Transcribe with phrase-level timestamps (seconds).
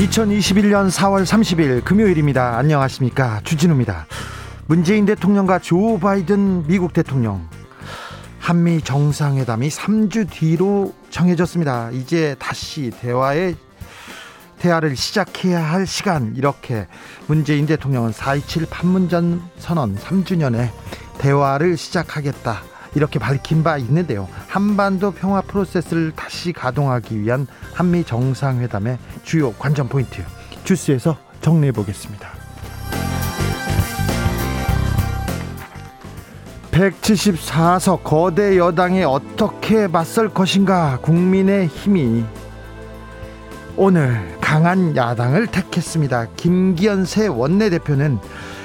[0.00, 2.56] 2021년 4월 30일 금요일입니다.
[2.56, 3.42] 안녕하십니까.
[3.44, 4.06] 주진우입니다.
[4.66, 7.46] 문재인 대통령과 조 바이든 미국 대통령
[8.38, 11.90] 한미 정상회담이 3주 뒤로 정해졌습니다.
[11.90, 13.56] 이제 다시 대화의
[14.58, 16.86] 대화를 시작해야 할 시간 이렇게
[17.26, 20.70] 문재인 대통령은 4.27 판문점 선언 3주년에
[21.18, 24.28] 대화를 시작하겠다 이렇게 밝힌 바 있는데요.
[24.48, 30.22] 한반도 평화 프로세스를 다시 가동하기 위한 한미 정상회담의 주요 관전 포인트
[30.64, 32.28] 주스에서 정리해 보겠습니다.
[36.70, 42.24] 174석 거대 여당에 어떻게 맞설 것인가 국민의 힘이
[43.76, 46.28] 오늘 강한 야당을 택했습니다.
[46.36, 48.18] 김기현 새 원내대표는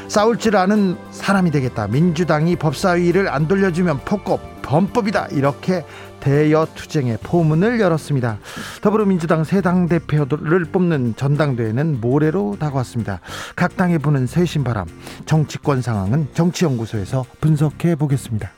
[0.08, 1.88] 싸울 줄 아는 사람이 되겠다.
[1.88, 5.28] 민주당이 법사위를 안 돌려주면 폭법 범법이다.
[5.31, 5.86] 이렇게
[6.20, 8.39] 대여 투쟁의 포문을 열었습니다.
[8.81, 13.20] 더불어민주당 새 당 대표를 뽑는 전당대회는 모레로 다가왔습니다.
[13.56, 14.88] 각 당에 부는 쇄신 바람,
[15.26, 18.52] 정치권 상황은 정치연구소에서 분석해 보겠습니다.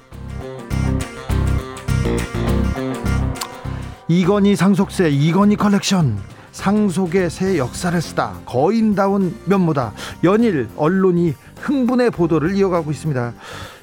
[4.08, 6.37] 이건희 상속세, 이건희 컬렉션.
[6.58, 9.94] 상속의 새 역사를 쓰다 거인다운 면모다.
[10.24, 13.34] 연일 언론이 흥분의 보도를 이어가고 있습니다.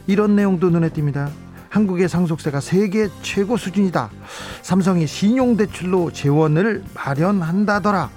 [0.08, 1.30] 이런 내용도 눈에 띕니다.
[1.68, 4.10] 한국의 상속세가 세계 최고 수준이다.
[4.62, 8.10] 삼성이 신용대출로 재원을 마련한다더라.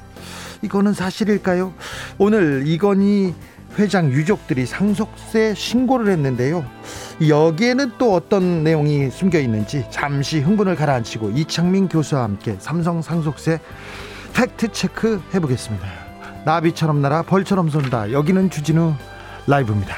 [0.64, 1.74] 이거는 사실일까요?
[2.18, 3.36] 오늘 이건희
[3.78, 6.66] 회장 유족들이 상속세 신고를 했는데요.
[7.28, 13.60] 여기에는 또 어떤 내용이 숨겨 있는지 잠시 흥분을 가라앉히고 이창민 교수와 함께 삼성 상속세
[14.38, 15.88] 팩트 체크 해보겠습니다.
[16.46, 18.12] 나비처럼 날아 벌처럼 쏜다.
[18.12, 18.94] 여기는 주진우
[19.48, 19.96] 라이브입니다.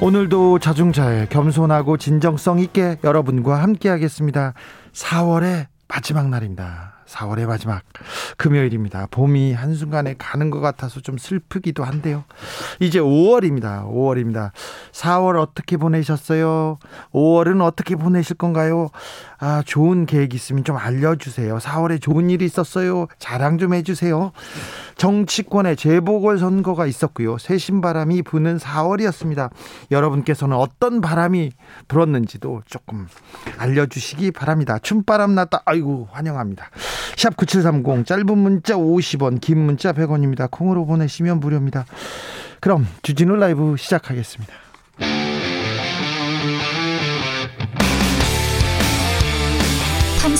[0.00, 4.54] 오늘도 자중자애 겸손하고 진정성 있게 여러분과 함께하겠습니다.
[4.92, 6.92] 4월의 마지막 날입니다.
[7.12, 7.82] 4월의 마지막
[8.36, 9.06] 금요일입니다.
[9.10, 12.24] 봄이 한순간에 가는 것 같아서 좀 슬프기도 한데요.
[12.80, 13.86] 이제 5월입니다.
[13.86, 14.50] 5월입니다.
[14.92, 16.78] 4월 어떻게 보내셨어요?
[17.12, 18.90] 5월은 어떻게 보내실 건가요?
[19.44, 21.58] 아, 좋은 계획 있으면 좀 알려주세요.
[21.58, 23.08] 4월에 좋은 일이 있었어요.
[23.18, 24.30] 자랑 좀 해주세요.
[24.96, 27.38] 정치권의 재보궐 선거가 있었고요.
[27.38, 29.50] 새신 바람이 부는 4월이었습니다.
[29.90, 31.50] 여러분께서는 어떤 바람이
[31.88, 33.08] 불었는지도 조금
[33.58, 34.78] 알려주시기 바랍니다.
[34.78, 35.62] 춤바람 났다.
[35.64, 36.70] 아이고, 환영합니다.
[37.16, 40.48] 샵 9730 짧은 문자 50원 긴 문자 100원입니다.
[40.52, 41.84] 콩으로 보내시면 무료입니다.
[42.60, 44.71] 그럼 주진우 라이브 시작하겠습니다.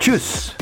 [0.00, 0.54] 주스.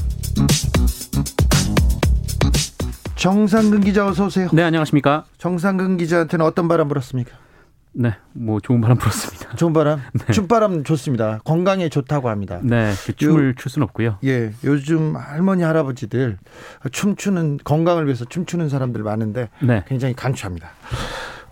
[3.14, 4.48] 정상근 기자 어서 오세요.
[4.52, 5.26] 네, 안녕하십니까?
[5.38, 7.36] 정상근 기자한테는 어떤 바람 불었습니까?
[7.92, 9.54] 네, 뭐 좋은 바람 불었습니다.
[9.54, 10.32] 좋은 바람, 네.
[10.32, 11.38] 춤바람 좋습니다.
[11.44, 12.58] 건강에 좋다고 합니다.
[12.64, 14.18] 네, 그 춤을 요, 출 수는 없고요.
[14.24, 16.38] 예, 요즘 할머니 할아버지들
[16.90, 19.84] 춤추는 건강을 위해서 춤추는 사람들 많은데 네.
[19.86, 20.70] 굉장히 강추합니다.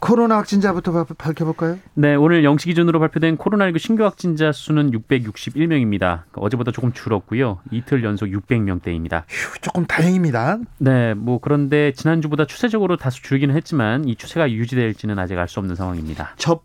[0.01, 1.79] 코로나 확진자부터 밝혀볼까요?
[1.95, 5.99] 네, 오늘 0시 기준으로 발표된 코로나19 신규 확진자 수는 661명입니다.
[5.99, 7.61] 그러니까 어제보다 조금 줄었고요.
[7.71, 9.25] 이틀 연속 600명대입니다.
[9.29, 10.59] 휴, 조금 다행입니다.
[10.79, 15.77] 네, 뭐 그런데 지난주보다 추세적으로 다소 줄기는 했지만 이 추세가 유지될지는 아직 알 수 없는
[15.77, 16.35] 상황입니다.
[16.37, 16.63] 접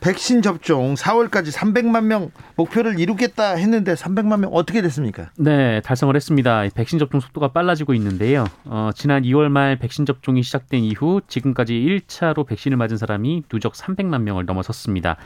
[0.00, 5.30] 백신 접종 4월까지 300만 명 목표를 이루겠다 했는데 300만 명 어떻게 됐습니까?
[5.36, 6.64] 네, 달성을 했습니다.
[6.74, 8.46] 백신 접종 속도가 빨라지고 있는데요.
[8.64, 14.22] 어, 지난 2월 말 백신 접종이 시작된 이후 지금까지 1차로 백신을 맞은 사람이 누적 300만
[14.22, 15.16] 명을 넘어섰습니다.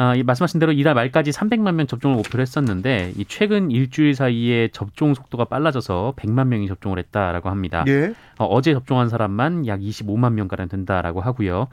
[0.00, 4.68] 아, 이 말씀하신 대로 이달 말까지 300만 명 접종을 목표로 했었는데 이 최근 일주일 사이에
[4.68, 7.84] 접종 속도가 빨라져서 100만 명이 접종을 했다라고 합니다.
[7.88, 8.14] 예.
[8.38, 11.66] 어, 어제 접종한 사람만 약 25만 명가량 된다라고 하고요.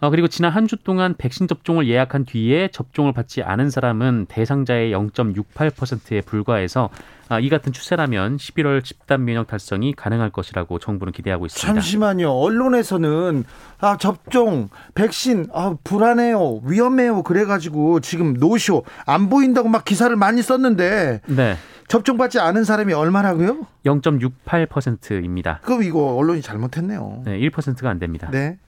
[0.00, 4.92] 어, 그리고 지난 한 주 동안 백신 접종을 예약한 뒤에 접종을 받지 않은 사람은 대상자의
[4.92, 6.90] 0.68%에 불과해서
[7.28, 11.72] 아, 이 같은 추세라면 11월 집단 면역 달성이 가능할 것이라고 정부는 기대하고 있습니다.
[11.74, 12.30] 잠시만요.
[12.32, 13.44] 언론에서는
[13.80, 17.22] 아, 접종, 백신, 아, 불안해요, 위험해요.
[17.22, 21.56] 그래가지고 지금 노쇼 안 보인다고 막 기사를 많이 썼는데 네.
[21.88, 23.66] 접종받지 않은 사람이 얼마라고요?
[23.84, 25.60] 0.68%입니다.
[25.62, 27.22] 그럼 이거 언론이 잘못했네요.
[27.24, 28.28] 네, 1%가 안 됩니다.
[28.30, 28.58] 네.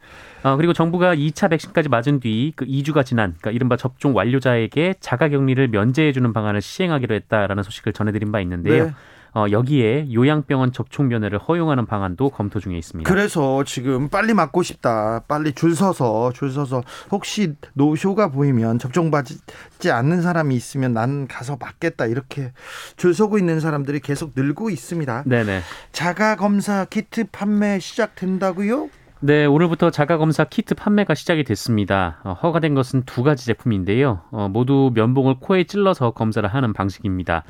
[0.43, 5.69] 어, 그리고 정부가 2차 백신까지 맞은 뒤 그 2주가 지난 그러니까 이른바 접종 완료자에게 자가격리를
[5.69, 8.87] 면제해주는 방안을 시행하기로 했다라는 소식을 전해드린 바 있는데요.
[8.87, 8.93] 네.
[9.35, 13.09] 어, 여기에 요양병원 접종 면회를 허용하는 방안도 검토 중에 있습니다.
[13.11, 15.23] 그래서 지금 빨리 맞고 싶다.
[15.27, 21.57] 빨리 줄 서서 줄 서서 혹시 노쇼가 보이면 접종 받지 않는 사람이 있으면 난 가서
[21.59, 22.07] 맞겠다.
[22.07, 22.53] 이렇게
[22.97, 25.23] 줄 서고 있는 사람들이 계속 늘고 있습니다.
[25.25, 25.63] 네네.
[25.93, 28.91] 자가 검사 키트 판매 시작된다고요?
[29.25, 32.19] 네, 오늘부터 자가검사 키트 판매가 시작이 됐습니다.
[32.25, 34.23] 어, 허가된 것은 두 가지 제품인데요.
[34.33, 37.45] 어, 모두 면봉을 코에 찔러서 검사를 하는 방식입니다.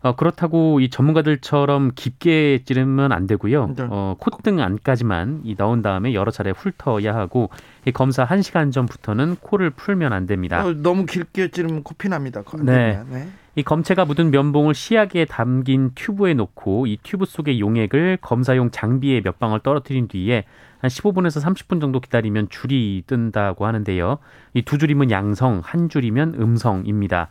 [0.00, 3.74] 어, 그렇다고 이 전문가들처럼 깊게 찌르면 안 되고요.
[3.76, 3.86] 네.
[3.90, 7.50] 어, 콧등 안까지만 이 넣은 다음에 여러 차례 훑어야 하고
[7.84, 10.64] 이 검사 1시간 전부터는 코를 풀면 안 됩니다.
[10.64, 12.42] 어, 너무 길게 찌르면 코피 납니다.
[12.50, 12.98] 안 네.
[13.10, 13.28] 네.
[13.56, 19.38] 이 검체가 묻은 면봉을 시약에 담긴 튜브에 놓고 이 튜브 속의 용액을 검사용 장비에 몇
[19.38, 20.44] 방울 떨어뜨린 뒤에
[20.80, 24.18] 한 15분에서 30분 정도 기다리면 줄이 뜬다고 하는데요.
[24.54, 27.28] 이 두 줄이면 양성, 한 줄이면 음성입니다.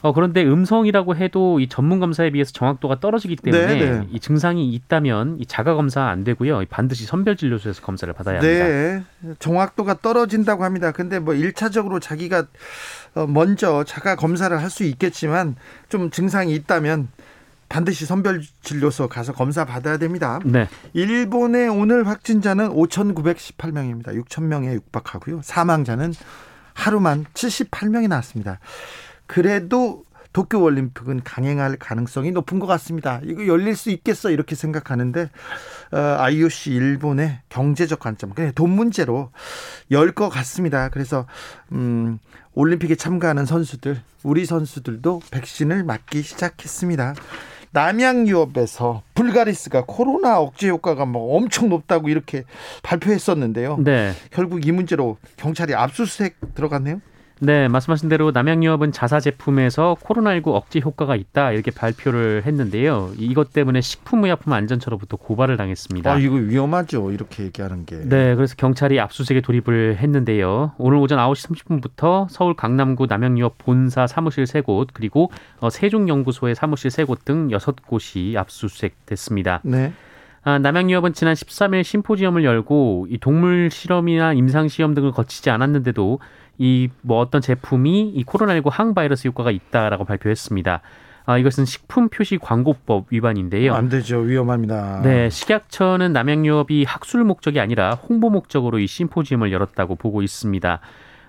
[0.00, 4.08] 어, 그런데 음성이라고 해도 이 전문 검사에 비해서 정확도가 떨어지기 때문에 네, 네.
[4.10, 6.64] 이 증상이 있다면 이 자가 검사 안 되고요.
[6.68, 8.64] 반드시 선별 진료소에서 검사를 받아야 합니다.
[8.64, 9.04] 네.
[9.38, 10.90] 정확도가 떨어진다고 합니다.
[10.90, 12.46] 근데 뭐 1차적으로 자기가
[13.14, 15.54] 어, 먼저 자가 검사를 할 수 있겠지만
[15.88, 17.06] 좀 증상이 있다면
[17.72, 20.38] 반드시 선별 진료소 가서 검사 받아야 됩니다.
[20.44, 20.68] 네.
[20.92, 24.08] 일본의 오늘 확진자는 5,918명입니다.
[24.08, 25.40] 6,000명에 육박하고요.
[25.42, 26.12] 사망자는
[26.74, 28.58] 하루만 78명이 나왔습니다.
[29.26, 30.04] 그래도
[30.34, 33.20] 도쿄 올림픽은 강행할 가능성이 높은 것 같습니다.
[33.24, 35.30] 이거 열릴 수 있겠어 이렇게 생각하는데
[35.92, 39.30] 어, IOC 일본의 경제적 관점, 그냥 돈 문제로
[39.90, 40.90] 열 것 같습니다.
[40.90, 41.26] 그래서
[41.72, 42.18] 음,
[42.52, 47.14] 올림픽에 참가하는 선수들, 우리 선수들도 백신을 맞기 시작했습니다.
[47.72, 52.44] 남양 유업에서 불가리스가 코로나 억제 효과가 뭐 엄청 높다고 이렇게
[52.82, 53.78] 발표했었는데요.
[53.78, 54.12] 네.
[54.30, 57.00] 결국 이 문제로 경찰이 압수수색 들어갔네요.
[57.44, 63.10] 네, 말씀하신 대로 남양유업은 자사 제품에서 코로나19 억제 효과가 있다 이렇게 발표를 했는데요.
[63.18, 66.12] 이것 때문에 식품의약품 안전처로부터 고발을 당했습니다.
[66.12, 67.10] 아 이거 위험하죠.
[67.10, 67.96] 이렇게 얘기하는 게.
[67.96, 70.74] 네, 그래서 경찰이 압수수색에 돌입을 했는데요.
[70.78, 77.24] 오늘 오전 9시 30분부터 서울 강남구 남양유업 본사 사무실 3곳 그리고 어, 세종연구소의 사무실 3곳
[77.24, 79.62] 등 6곳이 압수수색됐습니다.
[79.64, 79.92] 네.
[80.44, 86.18] 아, 남양유업은 지난 13일 심포지엄을 열고 이 동물 실험이나 임상 시험 등을 거치지 않았는데도
[86.58, 90.80] 이 뭐 어떤 제품이 이 코로나19 항바이러스 효과가 있다라고 발표했습니다.
[91.24, 93.74] 아, 이것은 식품 표시 광고법 위반인데요.
[93.74, 94.18] 안 되죠.
[94.18, 95.02] 위험합니다.
[95.02, 100.80] 네, 식약처는 남양유업이 학술 목적이 아니라 홍보 목적으로 이 심포지엄을 열었다고 보고 있습니다.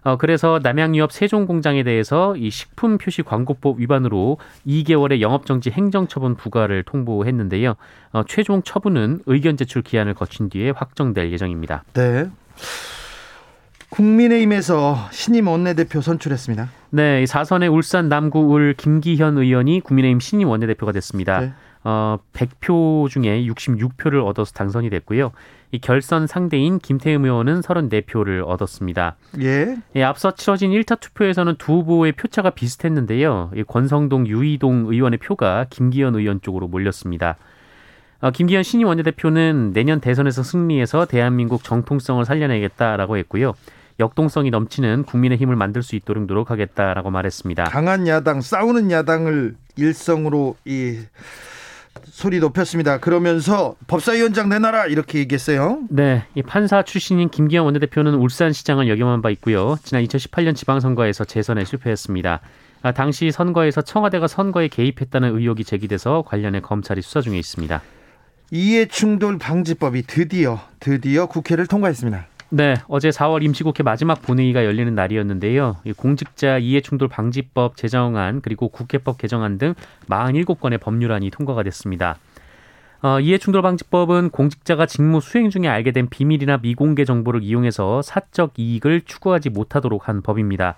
[0.05, 4.37] 어, 그래서 남양유업 세종공장에 대해서 이 식품 표시 광고법 위반으로
[4.67, 7.75] 2개월의 영업정지 행정처분 부과를 통보했는데요.
[8.11, 11.83] 어, 최종 처분은 의견 제출 기한을 거친 뒤에 확정될 예정입니다.
[11.93, 12.25] 네.
[13.93, 16.69] 국민의힘에서 신임 원내대표 선출했습니다.
[16.89, 21.39] 네, 이 사선의 울산 남구 울 김기현 의원이 국민의힘 신임 원내대표가 됐습니다.
[21.39, 21.53] 네.
[21.83, 25.31] 어, 100표 중에 66표를 얻어서 당선이 됐고요.
[25.71, 29.15] 이 결선 상대인 김태흠 의원은 34표를 얻었습니다.
[29.41, 29.77] 예.
[29.95, 33.51] 예, 앞서 치러진 1차 투표에서는 두 후보의 표차가 비슷했는데요.
[33.55, 37.37] 이 권성동, 유이동 의원의 표가 김기현 의원 쪽으로 몰렸습니다.
[38.21, 43.53] 어, 김기현 신임 원내대표는 내년 대선에서 승리해서 대한민국 정통성을 살려내겠다라고 했고요.
[43.99, 47.65] 역동성이 넘치는 국민의 힘을 만들 수 있도록 노력하겠다라고 말했습니다.
[47.65, 50.99] 강한 야당, 싸우는 야당을 일성으로 이
[52.05, 52.99] 소리 높였습니다.
[52.99, 55.79] 그러면서 법사위원장 내놔라 이렇게 얘기했어요.
[55.89, 59.77] 네, 이 판사 출신인 김기현 원내대표는 울산시장을 역임한 바 있고요.
[59.83, 62.39] 지난 2018년 지방선거에서 재선에 실패했습니다.
[62.81, 67.81] 아, 당시 선거에서 청와대가 선거에 개입했다는 의혹이 제기돼서 관련해 검찰이 수사 중에 있습니다.
[68.51, 72.27] 이해충돌 방지법이 드디어 드디어 국회를 통과했습니다.
[72.55, 75.77] 네, 어제 4월 임시국회 마지막 본회의가 열리는 날이었는데요.
[75.85, 79.73] 이 공직자 이해충돌 방지법 제정안 그리고 국회법 개정안 등
[80.07, 82.19] 47건의 법률안이 통과가 됐습니다.
[83.01, 89.01] 어, 이해충돌 방지법은 공직자가 직무 수행 중에 알게 된 비밀이나 미공개 정보를 이용해서 사적 이익을
[89.01, 90.75] 추구하지 못하도록 한 법입니다.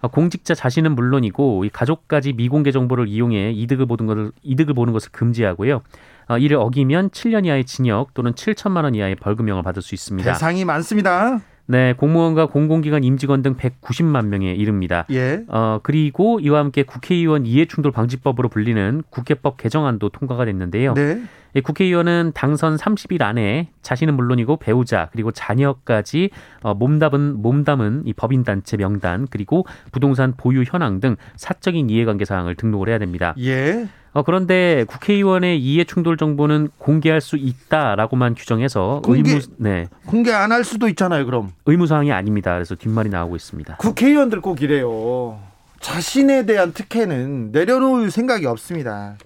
[0.00, 5.10] 어, 공직자 자신은 물론이고 이 가족까지 미공개 정보를 이용해 이득을 보는 것을 이득을 보는 것을
[5.12, 5.82] 금지하고요.
[6.28, 10.32] 어, 이를 어기면 7년 이하의 징역 또는 7천만 원 이하의 벌금형을 받을 수 있습니다.
[10.32, 11.40] 대상이 많습니다.
[11.66, 15.04] 네, 공무원과 공공기관 임직원 등 190만 명에 이릅니다.
[15.10, 15.44] 예.
[15.48, 20.94] 어, 그리고 이와 함께 국회의원 이해충돌 방지법으로 불리는 국회법 개정안도 통과가 됐는데요.
[20.94, 21.22] 네.
[21.54, 26.30] 이 국회의원은 당선 30일 안에 자신은 물론이고 배우자 그리고 자녀까지
[26.62, 32.56] 어, 몸담은 몸담은 이 법인 단체 명단 그리고 부동산 보유 현황 등 사적인 이해관계 사항을
[32.56, 33.34] 등록을 해야 됩니다.
[33.38, 33.88] 예.
[34.16, 40.52] 어, 그런데 국회의원의 이해 충돌 정보는 공개할 수 있다라고만 규정해서 공개- 의무 네 공개 안
[40.52, 41.52] 할 수도 있잖아요, 그럼.
[41.66, 42.54] 의무 사항이 아닙니다.
[42.54, 43.76] 그래서 뒷말이 나오고 있습니다.
[43.76, 45.38] 국회의원들 꼭 이래요.
[45.80, 49.16] 자신에 대한 특혜는 내려놓을 생각이 없습니다.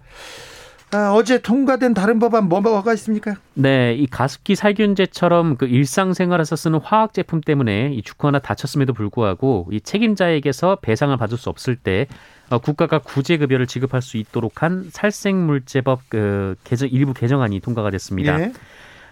[0.93, 3.37] 아, 어제 통과된 다른 법안 뭐, 뭐가 있습니까?
[3.55, 9.81] 네, 이 가습기 살균제처럼 그 일상생활에서 쓰는 화학 제품 때문에 이 죽거나 다쳤음에도 불구하고 이
[9.81, 16.01] 책임자에게서 배상을 받을 수 없을 때 어, 국가가 구제 급여를 지급할 수 있도록 한 살생물제법
[16.09, 18.41] 그 개정 일부 개정안이 통과가 됐습니다.
[18.41, 18.53] 예.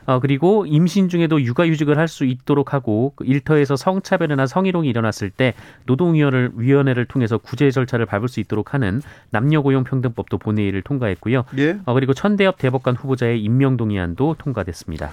[0.07, 5.53] 어, 그리고 임신 중에도 육아휴직을 할 수 있도록 하고 그 일터에서 성차별이나 성희롱이 일어났을 때
[5.85, 11.45] 노동위원회를 위원회를 통해서 구제 절차를 밟을 수 있도록 하는 남녀고용평등법도 본회의를 통과했고요.
[11.59, 11.79] 예.
[11.85, 15.13] 어, 그리고 천대엽 대법관 후보자의 임명 동의안도 통과됐습니다.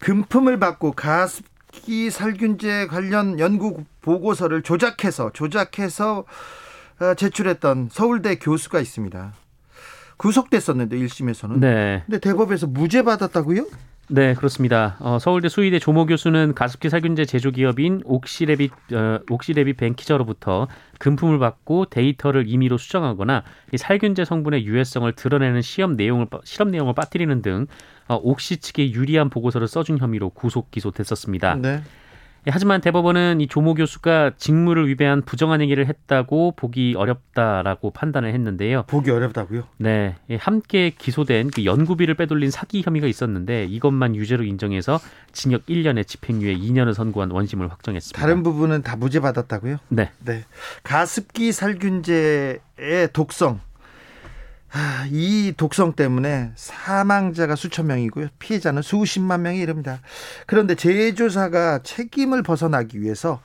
[0.00, 6.24] 금품을 받고 가습기 살균제 관련 연구 보고서를 조작해서 조작해서 어,
[7.16, 9.32] 제출했던 서울대 교수가 있습니다.
[10.18, 11.58] 구속됐었는데 1심에서는.
[11.60, 13.66] 네, 근데 대법에서 무죄 받았다고요?
[14.12, 14.96] 네 그렇습니다.
[14.98, 20.66] 어, 서울대 수의대 조모 교수는 가습기 살균제 제조 기업인 옥시레빗 어, 옥시레빗 벤키저로부터
[20.98, 26.92] 금품을 받고 데이터를 임의로 수정하거나 이 살균제 성분의 유해성을 드러내는 시험 내용을 빠- 실험 내용을
[26.94, 27.66] 빠뜨리는 등
[28.08, 31.54] 어, 옥시 측에 유리한 보고서를 써준 혐의로 구속 기소됐었습니다.
[31.54, 31.80] 네.
[32.46, 38.84] 예, 하지만 대법원은 이 조모 교수가 직무를 위배한 부정한 행위를 했다고 보기 어렵다라고 판단을 했는데요.
[38.86, 39.64] 보기 어렵다고요?
[39.76, 44.98] 네, 예, 함께 기소된 그 연구비를 빼돌린 사기 혐의가 있었는데 이것만 유죄로 인정해서
[45.32, 48.18] 징역 1년에 집행유예 2년을 선고한 원심을 확정했습니다.
[48.18, 49.76] 다른 부분은 다 무죄 받았다고요?
[49.88, 50.44] 네, 네.
[50.82, 52.58] 가습기 살균제의
[53.12, 53.60] 독성.
[54.72, 58.28] 아, 이 독성 때문에 사망자가 수천 명이고요.
[58.38, 60.00] 피해자는 수십만 명이 이릅니다.
[60.46, 63.40] 그런데 제조사가 책임을 벗어나기 위해서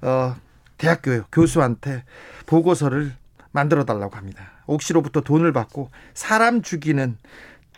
[0.00, 0.36] 어,
[0.78, 2.04] 대학교 교수한테
[2.46, 3.14] 보고서를
[3.52, 4.52] 만들어 달라고 합니다.
[4.66, 7.18] 옥시로부터 돈을 받고 사람 죽이는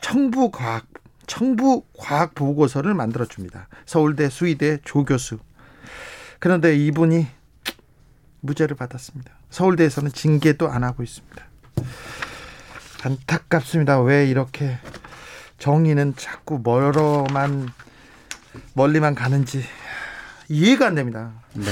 [0.01, 0.87] 청부 과학
[1.27, 3.69] 청부 과학 보고서를 만들어 줍니다.
[3.85, 5.39] 서울대 수의대 조 교수.
[6.39, 7.27] 그런데 이분이
[8.41, 9.33] 무죄를 받았습니다.
[9.51, 11.45] 서울대에서는 징계도 안 하고 있습니다.
[13.07, 14.01] 안타깝습니다.
[14.01, 14.79] 왜 이렇게
[15.59, 17.69] 정의는 자꾸 멀어만
[18.75, 19.63] 멀리만 가는지
[20.49, 21.31] 이해가 안 됩니다.
[21.55, 21.67] 네,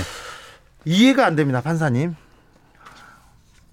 [0.85, 2.15] 이해가 안 됩니다, 판사님.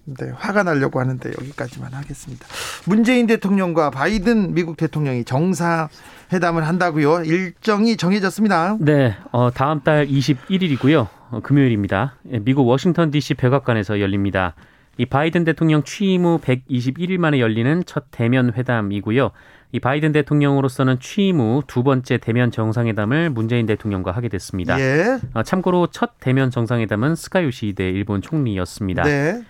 [0.04, 2.44] 네, 화가 나려고 하는데 여기까지만 하겠습니다.
[2.86, 7.22] 문재인 대통령과 바이든 미국 대통령이 정상회담을 한다고요.
[7.22, 8.78] 일정이 정해졌습니다.
[8.80, 11.06] 네, 어, 다음 달 21일이고요.
[11.30, 12.16] 어, 금요일입니다.
[12.32, 14.54] 예, 미국 워싱턴 DC 백악관에서 열립니다.
[14.98, 19.30] 이 바이든 대통령 취임 후 121일 만에 열리는 첫 대면 회담이고요.
[19.72, 24.78] 이 바이든 대통령으로서는 취임 후 두 번째 대면 정상회담을 문재인 대통령과 하게 됐습니다.
[24.78, 25.18] 예.
[25.32, 29.02] 어, 참고로 첫 대면 정상회담은 스가 요시히데 일본 총리였습니다.
[29.04, 29.42] 네.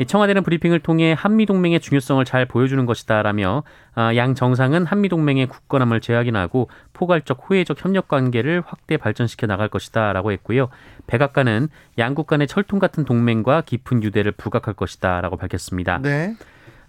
[0.00, 3.64] 이 청와대는 브리핑을 통해 한미 동맹의 중요성을 잘 보여주는 것이다라며
[3.94, 10.32] 아, 양 정상은 한미 동맹의 굳건함을 재확인하고 포괄적 호혜적 협력 관계를 확대 발전시켜 나갈 것이다라고
[10.32, 10.70] 했고요.
[11.06, 15.98] 백악관은 양국 간의 철통 같은 동맹과 깊은 유대를 부각할 것이다라고 밝혔습니다.
[15.98, 16.34] 네.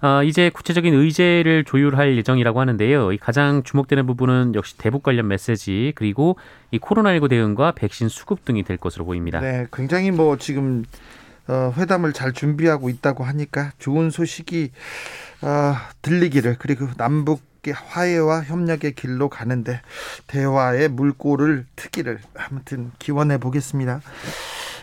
[0.01, 3.11] 어, 이제 구체적인 의제를 조율할 예정이라고 하는데요.
[3.11, 6.37] 이 가장 주목되는 부분은 역시 대북 관련 메시지 그리고
[6.71, 9.41] 이 코로나19 대응과 백신 수급 등이 될 것으로 보입니다.
[9.41, 11.20] 네, 굉장히 뭐 지금 어,
[11.77, 14.71] 회담을 잘 준비하고 있다고 하니까 좋은 소식이
[15.41, 19.81] 어, 들리기를 그리고 남북의 화해와 협력의 길로 가는데
[20.27, 24.01] 대화의 물꼬를 트기를 아무튼 기원해 보겠습니다.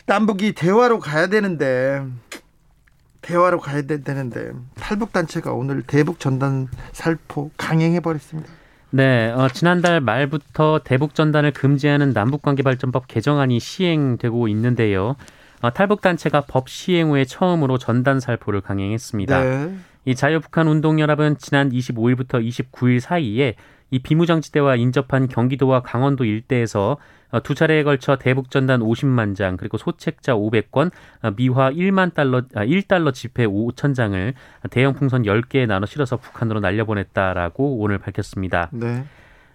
[0.06, 2.02] 남북이 대화로 가야 되는데
[3.20, 8.48] 대화로 가야 되- 되는데 탈북 단체가 오늘 대북 전단 살포 강행해 버렸습니다.
[8.90, 15.14] 네, 어, 지난달 말부터 대북 전단을 금지하는 남북관계발전법 개정안이 시행되고 있는데요.
[15.60, 19.40] 어, 탈북 단체가 법 시행 후에 처음으로 전단 살포를 강행했습니다.
[19.40, 19.74] 네.
[20.04, 23.56] 이 자유북한 운동연합은 지난 25일부터 29일 사이에
[23.90, 26.98] 이 비무장지대와 인접한 경기도와 강원도 일대에서
[27.30, 30.90] 어, 두 차례에 걸쳐 대북 전단 50만 장 그리고 소책자 500건,
[31.22, 34.34] 어, 미화 1만 달러 아, 1달러 지폐 5천 장을
[34.70, 38.70] 대형 풍선 10개에 나눠 실어서 북한으로 날려보냈다라고 오늘 밝혔습니다.
[38.72, 39.04] 네.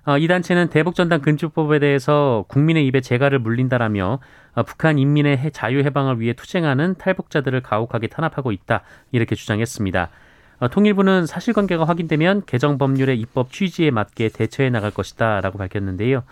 [0.05, 4.19] 어, 이 단체는 대북전단 금지법에 대해서 국민의 입에 재갈을 물린다라며
[4.55, 8.81] 어, 북한 인민의 해- 자유 해방을 위해 투쟁하는 탈북자들을 가혹하게 탄압하고 있다
[9.11, 10.09] 이렇게 주장했습니다.
[10.59, 16.23] 어, 통일부는 사실관계가 확인되면 개정 법률의 입법 취지에 맞게 대처해 나갈 것이다라고 밝혔는데요.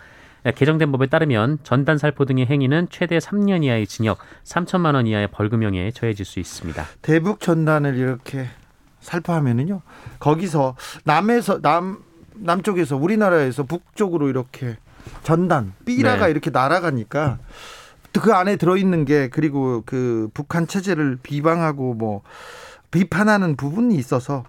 [0.56, 5.92] 개정된 법에 따르면 전단 살포 등의 행위는 최대 3년 이하의 징역, 3천만 원 이하의 벌금형에
[5.92, 6.84] 처해질 수 있습니다.
[7.00, 8.46] 대북 전단을 이렇게
[9.00, 9.82] 살포하면은요.
[10.18, 11.98] 거기서 남에서 남
[12.42, 14.76] 남쪽에서 우리나라에서 북쪽으로 이렇게
[15.22, 16.30] 전단 삐라가 네.
[16.30, 17.38] 이렇게 날아가니까
[18.20, 22.22] 그 안에 들어 있는 게 그리고 그 북한 체제를 비방하고 뭐
[22.90, 24.44] 비판하는 부분이 있어서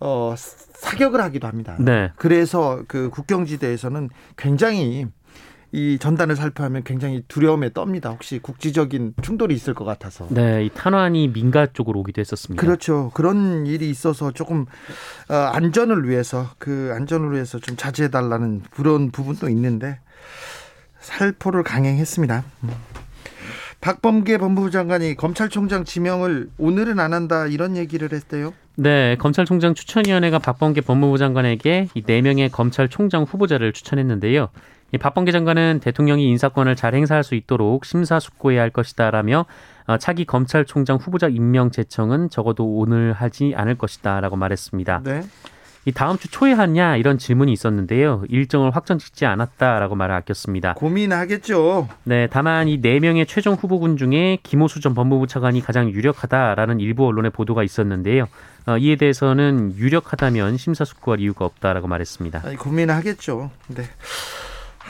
[0.00, 1.76] 어 사격을 하기도 합니다.
[1.78, 2.12] 네.
[2.16, 5.06] 그래서 그 국경지대에서는 굉장히
[5.76, 8.10] 이 전단을 살포하면 굉장히 두려움에 떱니다.
[8.10, 10.26] 혹시 국지적인 충돌이 있을 것 같아서.
[10.30, 12.58] 네, 이 탄환이 민가 쪽으로 오기도 했었습니다.
[12.58, 13.10] 그렇죠.
[13.12, 14.64] 그런 일이 있어서 조금
[15.28, 20.00] 어, 안전을 위해서 그 안전을 위해서 좀 자제해 달라는 그런 부분도 있는데
[21.00, 22.42] 살포를 강행했습니다.
[22.64, 22.70] 음.
[23.82, 28.54] 박범계 법무부 장관이 검찰총장 지명을 오늘은 안 한다 이런 얘기를 했대요.
[28.76, 34.48] 네, 검찰총장 추천위원회가 박범계 법무부 장관에게 이 4명의 검찰총장 후보자를 추천했는데요.
[34.92, 39.46] 이 박범계 장관은 대통령이 인사권을 잘 행사할 수 있도록 심사숙고해야 할 것이다라며
[39.86, 45.02] 어, 차기 검찰총장 후보자 임명 제청은 적어도 오늘 하지 않을 것이다라고 말했습니다.
[45.04, 45.22] 네.
[45.88, 48.24] 이 다음 주 초에 하냐 이런 질문이 있었는데요.
[48.28, 50.74] 일정을 확정 짓지 않았다라고 말을 아꼈습니다.
[50.74, 51.88] 고민하겠죠.
[52.02, 57.06] 네, 다만 이 네 명의 최종 후보군 중에 김호수 전 법무부 차관이 가장 유력하다라는 일부
[57.06, 58.26] 언론의 보도가 있었는데요.
[58.66, 62.42] 어, 이에 대해서는 유력하다면 심사숙고할 이유가 없다라고 말했습니다.
[62.44, 63.52] 아니, 고민하겠죠.
[63.68, 63.84] 네.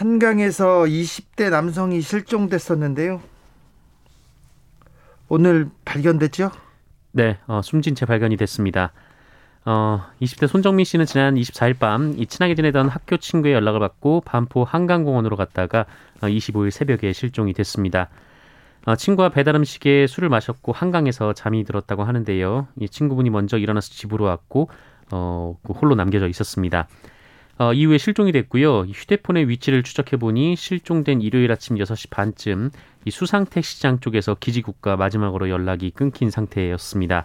[0.00, 3.22] 한강에서 20대 남성이 실종됐었는데요.
[5.28, 6.50] 오늘 발견됐죠?
[7.12, 8.92] 네, 어, 숨진 채 발견이 됐습니다.
[9.64, 14.64] 어, 20대 손정민 씨는 지난 24일 밤 이 친하게 지내던 학교 친구의 연락을 받고 반포
[14.64, 15.86] 한강공원으로 갔다가
[16.20, 18.10] 어, 25일 새벽에 실종이 됐습니다.
[18.84, 22.68] 어, 친구와 배달 음식에 술을 마셨고 한강에서 잠이 들었다고 하는데요.
[22.80, 24.68] 이 친구분이 먼저 일어나서 집으로 왔고
[25.10, 26.86] 어, 그 홀로 남겨져 있었습니다.
[27.58, 28.84] 어, 이후에 실종이 됐고요.
[28.84, 32.70] 이 휴대폰의 위치를 추적해 보니 실종된 일요일 아침 6시 반쯤
[33.06, 37.24] 이 수상택 시장 쪽에서 기지국과 마지막으로 연락이 끊긴 상태였습니다.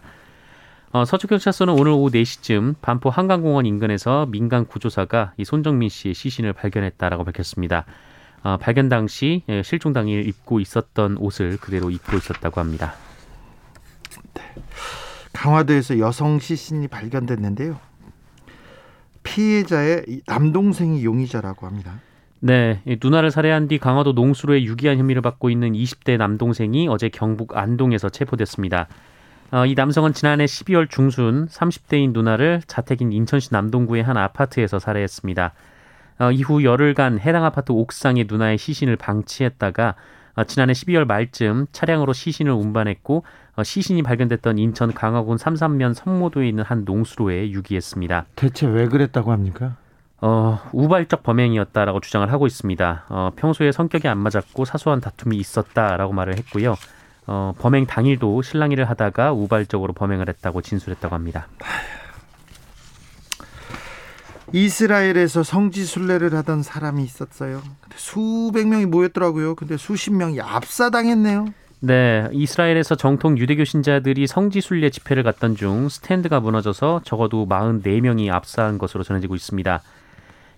[0.93, 7.23] 어, 서초경찰서는 오늘 오후 4시쯤 반포 한강공원 인근에서 민간 구조사가 이 손정민 씨의 시신을 발견했다라고
[7.25, 7.85] 밝혔습니다.
[8.43, 12.93] 어, 발견 당시 예, 실종 당일 입고 있었던 옷을 그대로 입고 있었다고 합니다.
[15.33, 17.90] 강화도에서 여성 시신이 발견됐는데요.
[19.23, 21.99] 피해자의 이 남동생이 용의자라고 합니다.
[22.39, 27.55] 네, 이 누나를 살해한 뒤 강화도 농수로에 유기한 혐의를 받고 있는 20대 남동생이 어제 경북
[27.55, 28.87] 안동에서 체포됐습니다.
[29.51, 35.53] 어, 이 남성은 지난해 12월 중순 30대인 누나를 자택인 인천시 남동구의 한 아파트에서 살해했습니다.
[36.19, 39.95] 어, 이후 열흘간 해당 아파트 옥상에 누나의 시신을 방치했다가
[40.35, 46.63] 어, 지난해 12월 말쯤 차량으로 시신을 운반했고 어, 시신이 발견됐던 인천 강화군 삼산면 선모도에 있는
[46.63, 48.25] 한 농수로에 유기했습니다.
[48.35, 49.75] 대체 왜 그랬다고 합니까?
[50.21, 53.05] 어, 우발적 범행이었다라고 주장을 하고 있습니다.
[53.09, 56.75] 어, 평소에 성격이 안 맞았고 사소한 다툼이 있었다라고 말을 했고요.
[57.27, 61.47] 어, 범행 당일도 실랑 일을 하다가 우발적으로 범행을 했다고 진술했다고 합니다.
[64.53, 67.61] 이스라엘에서 성지 순례를 하던 사람이 있었어요.
[67.95, 69.55] 수백 명이 모였더라고요.
[69.55, 71.45] 근데 수십 명이 압사당했네요.
[71.83, 78.77] 네, 이스라엘에서 정통 유대교 신자들이 성지 순례 집회를 갔던 중 스탠드가 무너져서 적어도 44명이 압사한
[78.77, 79.81] 것으로 전해지고 있습니다.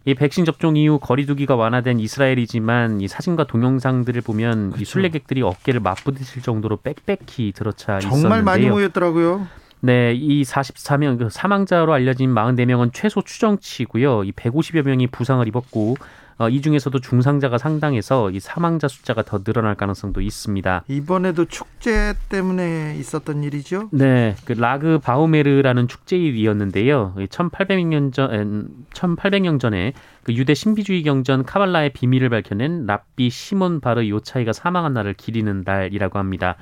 [0.06, 4.86] 이 백신 접종 이후 거리두기가 완화된 이스라엘이지만 이 사진과 동영상들을 보면 이 그렇죠.
[4.86, 8.72] 순례객들이 어깨를 맞부딪힐 정도로 빽빽히 들어차 정말 많이 있었는데요.
[8.74, 9.48] 모였더라고요.
[9.80, 14.26] 네, 이 44명 그 사망자로 알려진 44명은 최소 추정치고요.
[14.26, 15.96] 이 150여 명이 부상을 입었고
[16.38, 20.84] 어, 이 중에서도 중상자가 상당해서 이 사망자 숫자가 더 늘어날 가능성도 있습니다.
[20.88, 23.90] 이번에도 축제 때문에 있었던 일이죠.
[23.92, 27.14] 네, 그 라그 바우메르라는 축제일이었는데요.
[27.30, 29.94] 1800년 전 1800년 전에
[30.24, 36.18] 그 유대 신비주의 경전 카발라의 비밀을 밝혀낸 랍비 시몬 바르 요차이가 사망한 날을 기리는 날이라고
[36.20, 36.56] 합니다.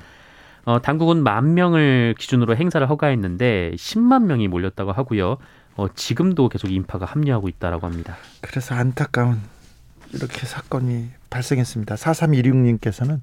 [0.64, 5.38] 어, 당국은 만 명을 기준으로 행사를 허가했는데 10만 명이 몰렸다고 하고요.
[5.76, 8.16] 어, 지금도 계속 인파가 합류하고 있다라고 합니다.
[8.40, 9.40] 그래서 안타까운
[10.12, 11.94] 이렇게 사건이 발생했습니다.
[11.94, 13.20] 4316님께서는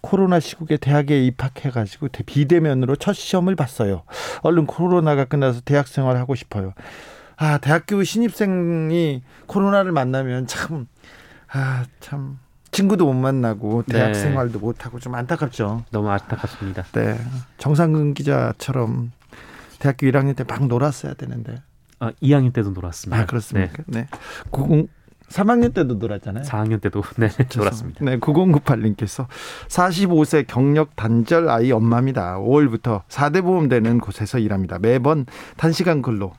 [0.00, 4.02] 코로나 시국에 대학에 입학해가지고 비대면으로 첫 시험을 봤어요.
[4.42, 6.72] 얼른 코로나가 끝나서 대학 생활 하고 싶어요.
[7.36, 10.86] 아, 대학교 신입생이 코로나를 만나면 참,
[11.52, 12.38] 아, 참,
[12.70, 14.14] 친구도 못 만나고 대학 네.
[14.14, 15.84] 생활도 못 하고 좀 안타깝죠.
[15.90, 16.82] 너무 안타깝습니다.
[16.92, 17.16] 네.
[17.58, 19.12] 정상근 기자처럼
[19.78, 21.62] 대학교 1학년 때 막 놀았어야 되는데.
[22.00, 23.22] 어, 2학년 때도 놀았습니다.
[23.22, 23.84] 아, 그렇습니까?
[23.86, 24.08] 네.
[24.50, 24.88] 90,
[25.34, 26.44] 3학년 때도 놀았잖아요.
[26.44, 28.04] 네, 4학년 때도 네, 놀았습니다.
[28.04, 29.26] 네, 9098님께서
[29.68, 32.38] 45세 경력 단절 아이 엄마입니다.
[32.38, 34.78] 5월부터 4대 보험 되는 곳에서 일합니다.
[34.78, 36.32] 매번 단시간 근로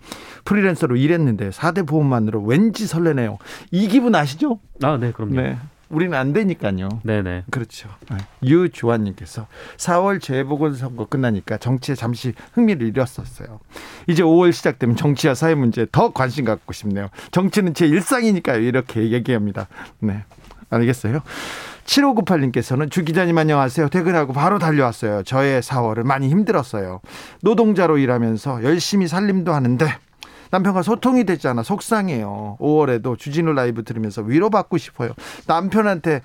[0.46, 3.38] 프리랜서로 일했는데 4대 보험만으로 왠지 설레네요.
[3.72, 4.60] 이 기분 아시죠?
[4.82, 5.36] 아, 네, 그럼요.
[5.36, 5.58] 네.
[5.90, 6.90] 우리는 안 되니까요.
[7.04, 7.46] 네네.
[7.52, 7.90] 그렇죠.
[8.10, 8.18] 네.
[8.44, 13.60] 유주환님께서 4월 재보궐선거 끝나니까 정치에 잠시 흥미를 잃었었어요.
[14.08, 17.10] 이제 5월 시작되면 정치와 사회 문제에 더 관심 갖고 싶네요.
[17.32, 18.62] 정치는 제 일상이니까요.
[18.62, 19.68] 이렇게 얘기합니다.
[20.00, 20.24] 네.
[20.70, 21.22] 알겠어요.
[21.86, 23.90] 7598님께서는 주 기자님 안녕하세요.
[23.90, 25.24] 퇴근하고 바로 달려왔어요.
[25.24, 27.02] 저의 4월은 많이 힘들었어요.
[27.42, 29.86] 노동자로 일하면서 열심히 살림도 하는데
[30.56, 32.58] 남편과 소통이 되지 않아 속상해요.
[32.60, 35.12] 5월에도 주진우 라이브 들으면서 위로받고 싶어요.
[35.48, 36.22] 남편한테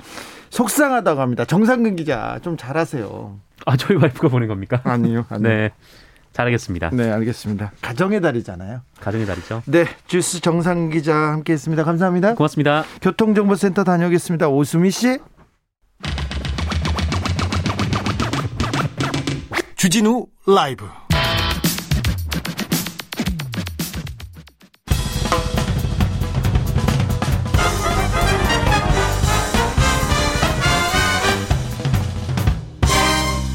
[0.51, 1.45] 속상하다고 합니다.
[1.45, 3.39] 정상근 기자 좀 잘하세요.
[3.67, 4.81] 아 저희 와이프가 보낸 겁니까?
[4.85, 5.27] 아니요.
[5.29, 5.49] 아니요.
[5.49, 5.71] 네.
[6.33, 6.91] 잘하겠습니다.
[6.93, 7.73] 네, 알겠습니다.
[7.83, 8.83] 가정의 달이잖아요.
[9.01, 9.65] 가정의 달이죠.
[9.67, 11.83] 네, 주스 정상 기자 함께했습니다.
[11.83, 12.35] 감사합니다.
[12.37, 12.85] 고맙습니다.
[13.03, 14.49] 교통정보센터 다녀오겠습니다.
[14.49, 15.19] 오수미 씨.
[19.75, 20.85] 주진우 라이브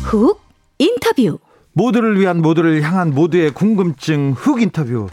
[0.05, 0.39] 훅
[0.77, 1.39] 인터뷰.
[1.73, 5.09] 모두를 위한 모두를 향한 모두의 궁금증 흑 인터뷰.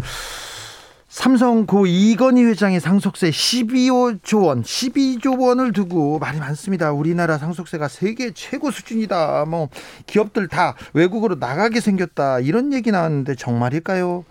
[1.08, 6.92] 삼성 고 이건희 회장의 상속세 12조 원, 12조 원을 두고 말이 많습니다.
[6.92, 9.46] 우리나라 상속세가 세계 최고 수준이다.
[9.46, 9.70] 뭐
[10.06, 12.40] 기업들 다 외국으로 나가게 생겼다.
[12.40, 14.26] 이런 얘기 나왔는데 정말일까요?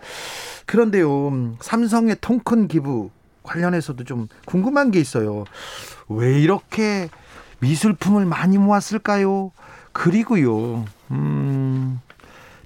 [0.68, 1.56] 그런데요.
[1.60, 3.10] 삼성의 통큰 기부
[3.42, 5.46] 관련해서도 좀 궁금한 게 있어요.
[6.08, 7.10] 왜 이렇게
[7.60, 9.52] 미술품을 많이 모았을까요?
[9.92, 10.86] 그리고요.
[11.12, 12.00] 음.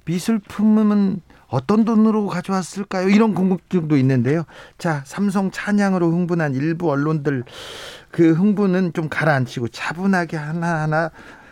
[0.04, 3.08] 미술품은 어떤 돈으로 가져왔을까요?
[3.08, 4.44] 이런 궁금증도 있는데요.
[4.78, 7.44] 자, 삼성 찬양으로 흥분한 일부 언론들
[8.10, 11.10] 그 흥분은 좀 가라앉히고 차분하게 하나하나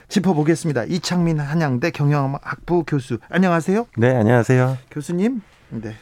[0.08, 0.84] 짚어보겠습니다.
[0.84, 3.18] 이창민 한양대 경영학부 교수.
[3.28, 3.86] 안녕하세요.
[3.96, 4.78] 네, 안녕하세요.
[4.90, 5.42] 교수님.
[5.70, 5.94] 네.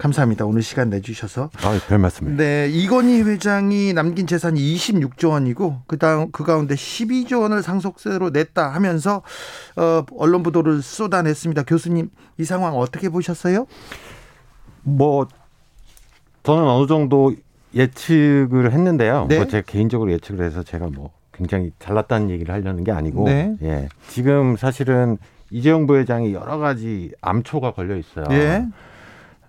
[0.00, 0.46] 감사합니다.
[0.46, 1.50] 오늘 시간 내주셔서.
[1.62, 2.34] 아, 별 말씀을.
[2.36, 9.22] 네, 이건희 회장이 남긴 재산이 26조 원이고 그다음 그 가운데 12조 원을 상속세로 냈다 하면서
[9.76, 11.64] 어, 언론 보도를 쏟아냈습니다.
[11.64, 12.08] 교수님,
[12.38, 13.66] 이 상황 어떻게 보셨어요?
[14.82, 15.28] 뭐
[16.44, 17.34] 저는 어느 정도
[17.74, 19.26] 예측을 했는데요.
[19.28, 19.36] 네.
[19.36, 23.54] 뭐 제가 개인적으로 예측을 해서 제가 뭐 굉장히 잘났다는 얘기를 하려는 게 아니고 네.
[23.62, 23.88] 예.
[24.08, 25.18] 지금 사실은
[25.50, 28.24] 이재용 부회장이 여러 가지 암초가 걸려 있어요.
[28.30, 28.64] 예.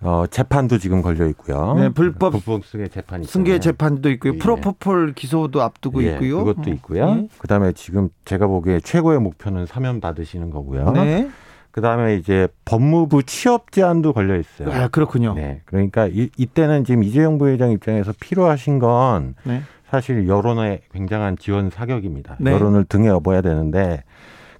[0.02, 1.74] 어, 재판도 지금 걸려 있고요.
[1.74, 3.60] 네, 불법 불법 승계 재판이 승계.
[3.60, 4.34] 재판도 있고요.
[4.34, 4.38] 예.
[4.38, 6.44] 프로포폴 기소도 앞두고 예, 있고요.
[6.44, 7.08] 그것도 있고요.
[7.08, 7.28] 예.
[7.38, 10.90] 그다음에 지금 제가 보기에 최고의 목표는 사면 받으시는 거고요.
[10.92, 11.30] 네.
[11.70, 14.70] 그다음에 이제 법무부 취업 제한도 걸려 있어요.
[14.72, 15.34] 아, 그렇군요.
[15.34, 15.62] 네.
[15.64, 19.62] 그러니까 이, 이때는 지금 이재용 부회장 입장에서 필요하신 건 네.
[19.88, 22.36] 사실 여론의 굉장한 지원 사격입니다.
[22.40, 22.52] 네.
[22.52, 24.02] 여론을 등에 업어야 되는데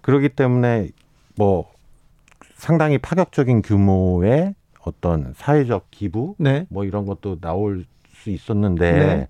[0.02, 0.88] 그렇기 때문에
[1.36, 1.70] 뭐
[2.54, 6.66] 상당히 파격적인 규모의 어떤 사회적 기부 네.
[6.68, 9.28] 뭐 이런 것도 나올 수 있었는데 네.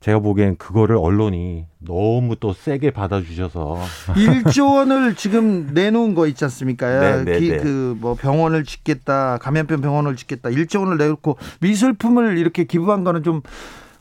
[0.00, 3.78] 제가 보기엔 그거를 언론이 너무 또 세게 받아주셔서
[4.14, 7.22] 1조 원을 지금 내놓은 거 있지 않습니까?
[7.24, 7.56] 네, 네, 네.
[7.58, 13.42] 그뭐 병원을 짓겠다, 감염병 병원을 짓겠다, 1조 원을 내놓고 미술품을 이렇게 기부한 거는 좀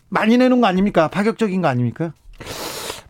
[0.09, 1.07] 많이 내놓은 거 아닙니까?
[1.07, 2.13] 파격적인 거 아닙니까?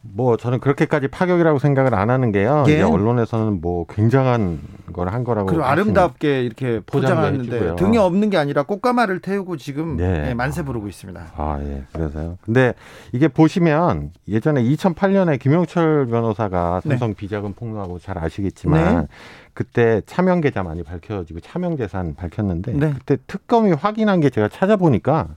[0.04, 2.64] 뭐 저는 그렇게까지 파격이라고 생각을 안 하는 게요.
[2.68, 2.74] 예.
[2.74, 4.60] 이제 언론에서는 뭐 굉장한
[4.94, 7.76] 걸 한 거라고 그리고 아름답게 이렇게 포장하는데.
[7.76, 10.30] 등에 없는 게 아니라 꽃가마를 태우고 지금 네.
[10.30, 11.34] 예, 만세 부르고 있습니다.
[11.36, 11.84] 아, 예.
[11.94, 12.38] 그래서요.
[12.44, 12.74] 근데
[13.12, 16.90] 이게 보시면 예전에 2008년에 김영철 변호사가 네.
[16.92, 19.08] 삼성 비자금 폭로하고 잘 아시겠지만 네.
[19.54, 22.94] 그때 차명 계좌 많이 밝혀지고 차명 재산 밝혔는데 네.
[22.94, 25.28] 그때 특검이 확인한 게 제가 찾아보니까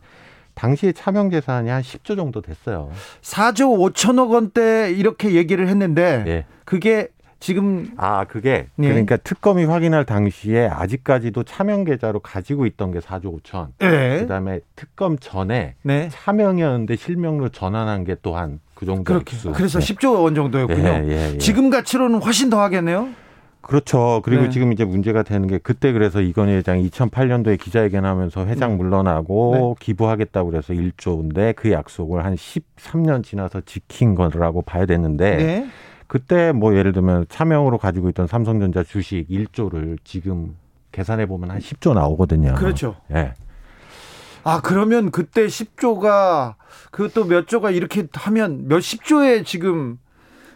[0.54, 2.90] 당시에 차명 재산이 한 10조 정도 됐어요.
[3.22, 6.44] 4조 5천억 원대 이렇게 얘기를 했는데 예.
[6.64, 7.08] 그게
[7.40, 8.88] 지금 아, 그게 네.
[8.88, 13.68] 그러니까 특검이 확인할 당시에 아직까지도 차명 계좌로 가지고 있던 게 4조 5천.
[13.82, 14.20] 예.
[14.20, 16.08] 그다음에 특검 전에 네.
[16.10, 19.52] 차명이었는데 실명으로 전환한 게 또한 그 정도 그렇게 액수.
[19.52, 19.94] 그래서 네.
[19.94, 20.88] 10조 원 정도였군요.
[20.88, 21.38] 예, 예, 예.
[21.38, 23.08] 지금 가치로는 훨씬 더 하겠네요.
[23.66, 24.20] 그렇죠.
[24.24, 24.50] 그리고 네.
[24.50, 28.76] 지금 이제 문제가 되는 게 그때 그래서 이건희 회장이 2008년도에 기자회견하면서 회장 네.
[28.76, 35.66] 물러나고 기부하겠다고 그래서 1조인데 그 약속을 한 13년 지나서 지킨 거라고 봐야 되는데 네.
[36.06, 40.56] 그때 뭐 예를 들면 차명으로 가지고 있던 삼성전자 주식 1조를 지금
[40.92, 42.54] 계산해 보면 한 10조 나오거든요.
[42.54, 42.96] 그렇죠.
[43.12, 43.34] 예.
[44.44, 46.54] 아, 그러면 그때 10조가
[46.90, 49.98] 그것도 몇 조가 이렇게 하면 몇 십조에 지금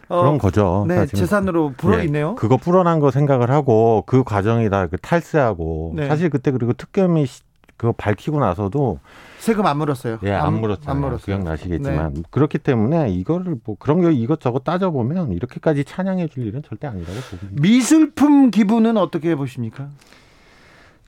[0.09, 0.85] 어, 그런 거죠.
[0.87, 1.05] 네.
[1.05, 2.35] 재산으로 불어 예, 있네요.
[2.35, 6.07] 그거 불어난 거 생각을 하고 그 과정이 다 그 탈세하고 네.
[6.07, 7.43] 사실 그때 그리고 특검이 시-
[7.77, 8.99] 그거 밝히고 나서도
[9.37, 10.19] 세금 안 물었어요.
[10.23, 10.91] 예, 안 물었잖아요.
[10.91, 11.25] 안 물었어요.
[11.25, 16.87] 기억나시겠지만 그렇기 때문에 이거를 뭐 그런 거 이것저것 따져 보면 이렇게까지 찬양해 줄 일은 절대
[16.87, 17.61] 아니라고 봅니다.
[17.61, 19.87] 미술품 기부는 어떻게 보십니까?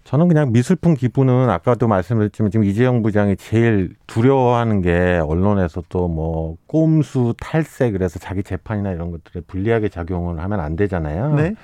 [0.04, 6.58] 저는 그냥 미술품 기부는 아까도 말씀드렸지만 지금 이재용 부장이 제일 두려워하는 게 언론에서 또 뭐
[6.68, 11.36] 꼼수 탈세 그래서 자기 재판이나 이런 것들에 불리하게 작용을 하면 안 되잖아요.
[11.36, 11.56] 네.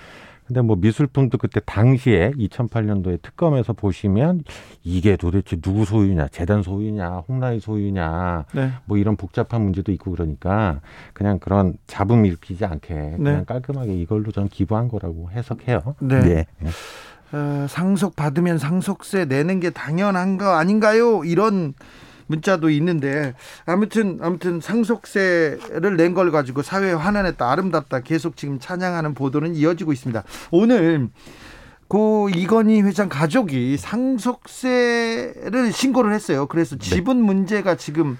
[0.45, 4.43] 근데 뭐 미술품도 그때 당시에 2008년도에 특검에서 보시면
[4.82, 8.71] 이게 도대체 누구 소유냐, 재단 소유냐, 홍라이 소유냐, 네.
[8.86, 10.80] 뭐 이런 복잡한 문제도 있고 그러니까
[11.12, 13.43] 그냥 그런 잡음 일으키지 않게 그냥 네.
[13.45, 15.95] 깔끔하게 이걸로 전 기부한 거라고 해석해요.
[16.00, 16.15] 네.
[16.15, 16.45] 예.
[17.32, 21.24] 어, 상속 받으면 상속세 내는 게 당연한 거 아닌가요?
[21.26, 21.74] 이런
[22.28, 23.34] 문자도 있는데
[23.66, 30.24] 아무튼 아무튼 상속세를 낸 걸 가지고 사회에 환원했다 아름답다 계속 지금 찬양하는 보도는 이어지고 있습니다.
[30.52, 31.10] 오늘
[31.88, 36.46] 고 이건희 회장 가족이 상속세를 신고를 했어요.
[36.48, 38.18] 그래서 지분 문제가 지금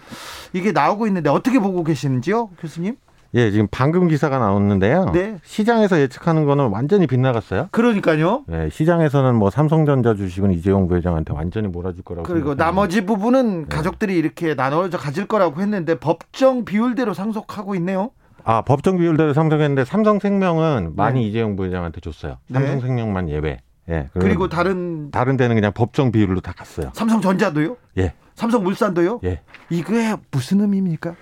[0.54, 2.96] 이게 나오고 있는데 어떻게 보고 계시는지요, 교수님?
[3.34, 5.12] 예, 지금 방금 기사가 나왔는데요.
[5.14, 5.38] 네.
[5.44, 7.68] 시장에서 예측하는 거는 완전히 빗나갔어요.
[7.72, 8.46] 그러니까요.
[8.52, 12.24] 예, 시장에서는 뭐 삼성전자 주식은 이재용 부회장한테 완전히 몰아줄 거라고.
[12.24, 12.64] 그리고 생각하는데.
[12.64, 13.66] 나머지 부분은 네.
[13.70, 18.12] 가족들이 이렇게 나눠져 가질 거라고 했는데 법정 비율대로 상속하고 있네요.
[18.44, 21.28] 아 법정 비율대로 상속했는데 삼성생명은 많이 네.
[21.28, 22.38] 이재용 부회장한테 줬어요.
[22.48, 22.60] 네.
[22.60, 23.60] 삼성생명만 예외.
[23.90, 24.10] 예.
[24.14, 26.92] 그리고 다른 다른 데는 그냥 법정 비율로 다 갔어요.
[26.94, 27.78] 삼성전자도요?
[27.98, 28.14] 예.
[28.36, 29.22] 삼성물산도요?
[29.24, 29.42] 예.
[29.70, 31.16] 이게 무슨 의미입니까?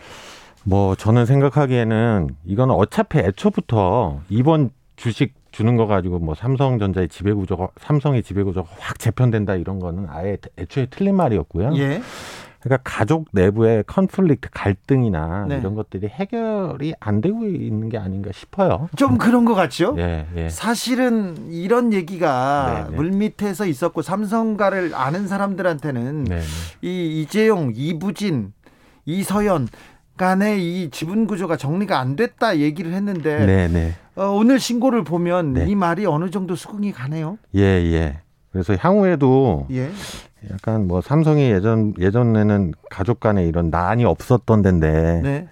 [0.66, 7.70] 뭐 저는 생각하기에는 이거는 어차피 애초부터 이번 주식 주는 거 가지고 뭐 삼성전자의 지배 구조가
[7.78, 11.78] 삼성의 지배 구조가 확 재편된다 이런 거는 아예 애초에 틀린 말이었고요.
[11.78, 12.02] 예.
[12.60, 15.60] 그러니까 가족 내부의 컨플릭트 갈등이나 네.
[15.60, 18.90] 이런 것들이 해결이 안 되고 있는 게 아닌가 싶어요.
[18.96, 19.94] 좀 그런 것 같죠?
[20.00, 20.50] 예, 예.
[20.50, 22.96] 사실은 이런 얘기가 네, 네.
[22.96, 26.42] 물밑에서 있었고 삼성가를 아는 사람들한테는 네, 네.
[26.82, 28.52] 이 이재용, 이부진,
[29.06, 29.68] 이서연
[30.18, 33.94] 간의 이 지분 구조가 정리가 안 됐다 얘기를 했는데 네, 네.
[34.16, 35.66] 어, 오늘 신고를 보면 네.
[35.68, 37.38] 이 말이 어느 정도 수긍이 가네요.
[37.56, 38.22] 예, 예.
[38.52, 39.90] 그래서 향후에도 예.
[40.52, 45.48] 약간 뭐 삼성이 예전 예전에는 가족 간에 이런 난이 없었던 데인데 네.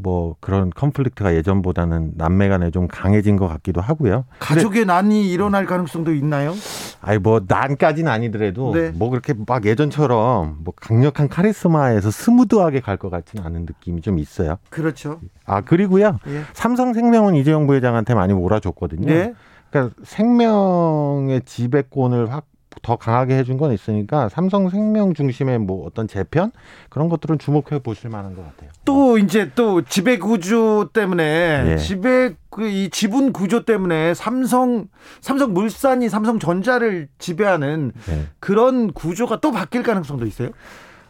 [0.00, 4.24] 뭐 그런 컨플릭트가 예전보다는 남매 간에 좀 강해진 것 같기도 하고요.
[4.38, 6.54] 가족의 난이 일어날 가능성도 있나요?
[7.00, 8.90] 아니 뭐 난까지는 아니더라도 네.
[8.94, 14.56] 뭐 그렇게 막 예전처럼 뭐 강력한 카리스마에서 스무드하게 갈 것 같지는 않은 느낌이 좀 있어요.
[14.70, 15.20] 그렇죠.
[15.44, 16.18] 아 그리고요.
[16.26, 16.42] 예.
[16.52, 19.06] 삼성생명은 이재용 부회장한테 많이 몰아줬거든요.
[19.06, 19.34] 네.
[19.70, 22.46] 그러니까 생명의 지배권을 확
[22.82, 26.52] 더 강하게 해준 건 있으니까 삼성생명 중심의 뭐 어떤 재편
[26.88, 28.70] 그런 것들은 주목해 보실 만한 것 같아요.
[28.84, 31.76] 또 이제 또 지배 구조 때문에 예.
[31.76, 34.86] 지배 그이 지분 구조 때문에 삼성
[35.20, 38.26] 삼성 물산이 삼성전자를 지배하는 네.
[38.40, 40.50] 그런 구조가 또 바뀔 가능성도 있어요.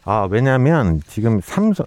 [0.05, 1.85] 아 왜냐하면 지금 삼성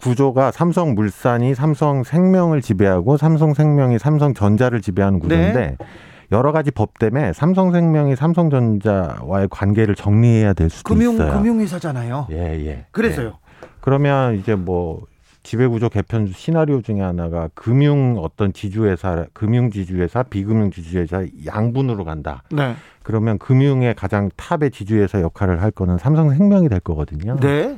[0.00, 5.86] 구조가 삼성물산이 삼성생명을 지배하고 삼성생명이 삼성전자를 지배하는 구조인데 네.
[6.32, 11.32] 여러 가지 법 때문에 삼성생명이 삼성전자와의 관계를 정리해야 될 수도 금융 있어요.
[11.32, 12.28] 금융회사잖아요.
[12.30, 12.36] 예,
[12.66, 12.86] 예.
[12.90, 13.28] 그래서요.
[13.28, 13.66] 예.
[13.80, 15.02] 그러면 이제 뭐
[15.44, 22.42] 지배구조 개편 시나리오 중에 하나가 금융 어떤 지주회사, 금융 지주회사, 비금융 지주회사 양분으로 간다.
[22.50, 22.74] 네.
[23.04, 27.36] 그러면 금융의 가장 탑의 지주회사 역할을 할 거는 삼성생명이 될 거거든요.
[27.38, 27.76] 네.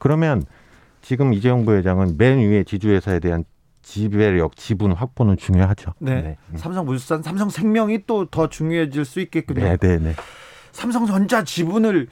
[0.00, 0.42] 그러면
[1.02, 3.44] 지금 이재용 부회장은 맨 위에 지주회사에 대한
[3.84, 5.92] 지배력, 지분 확보는 중요하죠.
[5.98, 6.36] 네.
[6.56, 9.62] 삼성물산, 삼성생명이 또 더 중요해질 수 있겠군요.
[9.62, 10.16] 네, 네, 네.
[10.72, 12.08] 삼성전자 지분을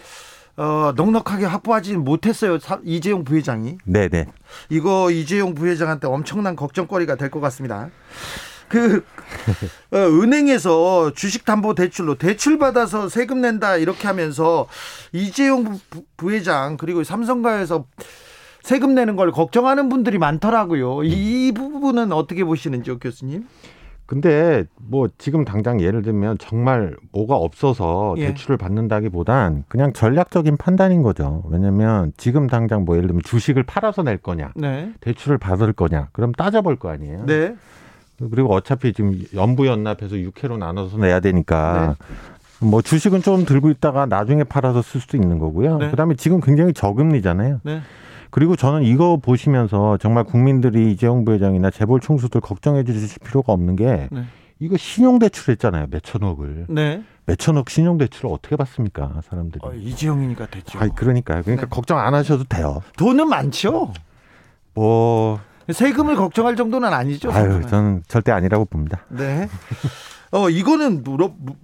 [0.59, 2.59] 어, 넉넉하게 확보하지 못했어요.
[2.59, 3.79] 사- 이재용 부회장이.
[3.87, 4.27] 네, 네.
[4.69, 7.89] 이거 이재용 부회장한테 엄청난 걱정거리가 될 것 같습니다.
[8.69, 9.05] 그
[9.91, 14.67] 어, 은행에서 주식담보대출로 대출 받아서 세금 낸다 이렇게 하면서
[15.13, 17.87] 이재용 부- 부회장 그리고 삼성가에서
[18.63, 21.05] 세금 내는 걸 걱정하는 분들이 많더라고요.
[21.05, 23.47] 이 부분은 어떻게 보시는지요, 교수님?
[24.07, 28.27] 근데 뭐 지금 당장 예를 들면 정말 뭐가 없어서 예.
[28.27, 31.43] 대출을 받는다기보단 그냥 전략적인 판단인 거죠.
[31.49, 34.93] 왜냐면 지금 당장 뭐 예를 들면 주식을 팔아서 낼 거냐, 네.
[35.01, 37.25] 대출을 받을 거냐, 그럼 따져볼 거 아니에요.
[37.25, 37.57] 네.
[38.31, 42.67] 그리고 어차피 지금 연부연납해서 6회로 나눠서 내야 되니까 네.
[42.67, 45.79] 뭐 주식은 좀 들고 있다가 나중에 팔아서 쓸 수도 있는 거고요.
[45.79, 45.91] 네.
[45.91, 47.61] 그다음에 지금 굉장히 저금리잖아요.
[48.33, 48.35] 네.
[48.35, 54.09] 그리고 저는 이거 보시면서 정말 국민들이 이재용 부회장이나 재벌 총수들 걱정해 주실 필요가 없는 게
[54.11, 54.25] 네.
[54.59, 55.87] 이거 신용대출 했잖아요.
[55.91, 56.67] 몇천억을.
[56.69, 57.03] 네.
[57.27, 59.21] 몇천억 신용대출을 어떻게 받습니까?
[59.29, 59.61] 사람들이.
[59.65, 60.79] 어, 이재용이니까 됐죠.
[60.79, 61.43] 아이, 그러니까요.
[61.43, 61.71] 그러니까 네.
[61.71, 62.81] 걱정 안 하셔도 돼요.
[62.97, 63.93] 돈은 많죠.
[64.75, 65.39] 뭐,
[65.71, 67.31] 세금을 걱정할 정도는 아니죠.
[67.33, 67.67] 아유, 삼성은.
[67.69, 69.05] 저는 절대 아니라고 봅니다.
[69.09, 69.49] 네.
[70.31, 71.55] 어, 이거는 물어, 무-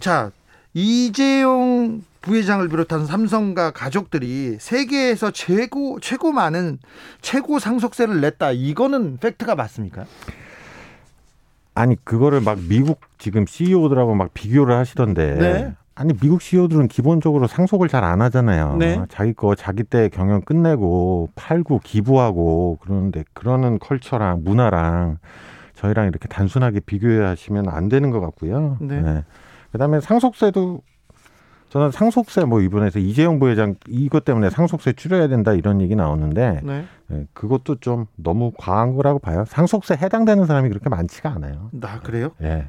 [0.00, 0.30] 자,
[0.74, 6.78] 이재용 부회장을 비롯한 삼성과 가족들이 세계에서 최고, 최고 많은
[7.20, 8.52] 최고 상속세를 냈다.
[8.52, 10.04] 이거는 팩트가 맞습니까?
[11.74, 15.34] 아니, 그거를 막 미국 지금 CEO들하고 막 비교를 하시던데.
[15.34, 15.74] 네.
[15.94, 18.76] 아니 미국 CEO들은 기본적으로 상속을 잘 안 하잖아요.
[18.76, 19.02] 네.
[19.08, 25.18] 자기 거 자기 때 경영 끝내고 팔고 기부하고 그러는데 그러는 컬처랑 문화랑
[25.74, 28.76] 저희랑 이렇게 단순하게 비교하시면 안 되는 것 같고요.
[28.80, 29.24] 네.
[29.72, 30.82] 그다음에 상속세도
[31.70, 36.84] 저는 상속세 뭐 이번에서 이재용 부회장 이것 때문에 상속세 줄여야 된다 이런 얘기 나오는데 네.
[37.12, 39.44] 예, 그것도 좀 너무 과한 거라고 봐요.
[39.46, 41.68] 상속세 해당되는 사람이 그렇게 많지가 않아요.
[41.72, 42.30] 나 그래요?
[42.42, 42.68] 예.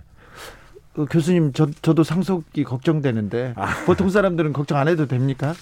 [0.98, 5.54] 어, 교수님 저 저도 상속이 걱정되는데 보통 사람들은 걱정 안 해도 됩니까?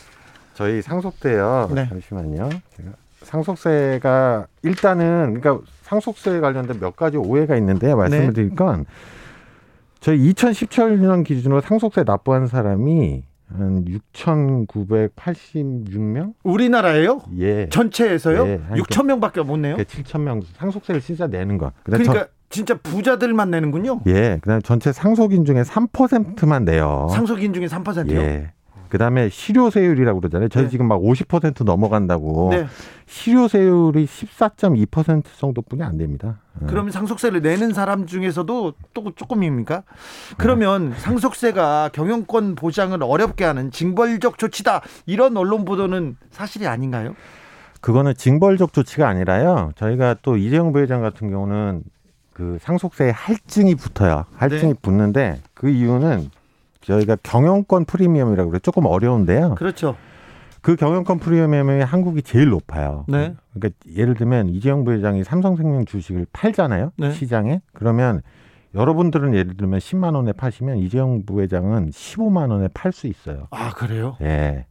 [0.56, 1.70] 저희 상속세요.
[1.76, 1.88] 네.
[1.90, 2.50] 잠시만요.
[2.76, 2.90] 제가
[3.22, 8.34] 상속세가 일단은 그러니까 상속세에 관련된 몇 가지 오해가 있는데 말씀을 네.
[8.34, 8.86] 드릴 건
[10.00, 16.34] 저희 2017년 기준으로 상속세 납부한 사람이 한 6,986명?
[16.44, 17.22] 우리나라예요?
[17.40, 17.70] 예.
[17.70, 18.46] 전체에서요?
[18.46, 19.78] 네, 한 6천 명밖에 못 내요?
[19.78, 21.72] 7천 명 상속세를 진짜 내는 거.
[21.84, 24.02] 그러니까 진짜 부자들만 내는군요.
[24.04, 24.38] 전, 예.
[24.42, 27.08] 그다음에 전체 상속인 중에 3%만 내요.
[27.12, 28.12] 상속인 중에 3%요?
[28.14, 28.52] 예.
[28.90, 30.50] 그다음에 실효세율이라고 그러잖아요.
[30.50, 30.70] 저희 네.
[30.70, 32.50] 지금 막 50% 넘어간다고.
[32.52, 32.68] 네.
[33.06, 36.40] 실효세율이 14.2% 정도뿐이 안 됩니다.
[36.62, 36.66] 예.
[36.68, 39.84] 그러면 상속세를 내는 사람 중에서도 또 조금입니까?
[40.38, 44.82] 그러면 상속세가 경영권 보장을 어렵게 하는 징벌적 조치다.
[45.06, 47.16] 이런 언론 보도는 사실이 아닌가요?
[47.82, 49.72] 그거는 징벌적 조치가 아니라요.
[49.76, 51.84] 저희가 또 이재용 부회장 같은 경우는
[52.34, 54.26] 그 상속세에 할증이 붙어요.
[54.36, 54.80] 할증이 네.
[54.82, 56.30] 붙는데 그 이유는
[56.88, 59.56] 저희가 경영권 프리미엄이라고 그래 조금 어려운데요.
[59.56, 59.98] 그렇죠.
[60.62, 63.04] 그 경영권 프리미엄이 한국이 제일 높아요.
[63.08, 63.36] 네.
[63.54, 66.94] 그러니까 예를 들면 이재용 부회장이 삼성생명 주식을 팔잖아요.
[66.98, 67.12] 네.
[67.12, 67.62] 시장에.
[67.74, 68.22] 그러면
[68.74, 73.48] 여러분들은 예를 들면 10만 원에 파시면 이재용 부회장은 15만 원에 팔 수 있어요.
[73.52, 74.16] 아 그래요?
[74.22, 74.66] 예.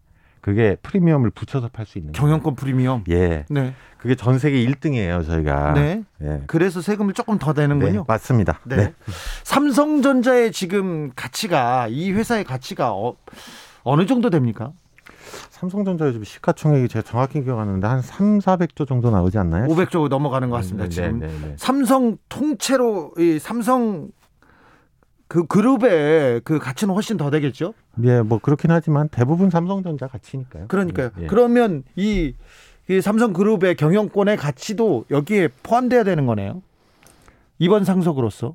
[0.46, 2.22] 그게 프리미엄을 붙여서 팔 수 있는 거예요.
[2.22, 3.02] 경영권 프리미엄.
[3.09, 3.44] 예.
[3.50, 3.74] 네.
[3.98, 5.72] 그게 전 세계 1등이에요, 저희가.
[5.72, 6.04] 네.
[6.22, 6.42] 예.
[6.46, 8.04] 그래서 세금을 조금 더 네, 내는군요.
[8.06, 8.61] 맞습니다.
[8.62, 8.76] 네.
[8.76, 8.94] 네.
[9.42, 13.16] 삼성전자의 지금 가치가 이 회사의 가치가 어,
[13.82, 14.70] 어느 정도 됩니까?
[15.50, 19.66] 삼성전자 요즘 시가총액이 제가 정확히 기억하는데 한 3, 400조 정도 나오지 않나요?
[19.66, 20.85] 500조 넘어가는 것 같습니다.
[20.85, 21.54] 네, 지금 네, 네, 네.
[21.59, 24.11] 삼성 통째로 이 삼성
[25.28, 27.74] 그 그룹의 그 가치는 훨씬 더 되겠죠.
[28.04, 30.68] 예, 뭐 그렇긴 하지만 대부분 삼성전자 가치니까요.
[30.68, 31.10] 그러니까요.
[31.18, 31.26] 예, 예.
[31.26, 32.34] 그러면 이,
[32.88, 36.62] 이 삼성 그룹의 경영권의 가치도 여기에 포함돼야 되는 거네요.
[37.58, 38.54] 이번 상속으로서.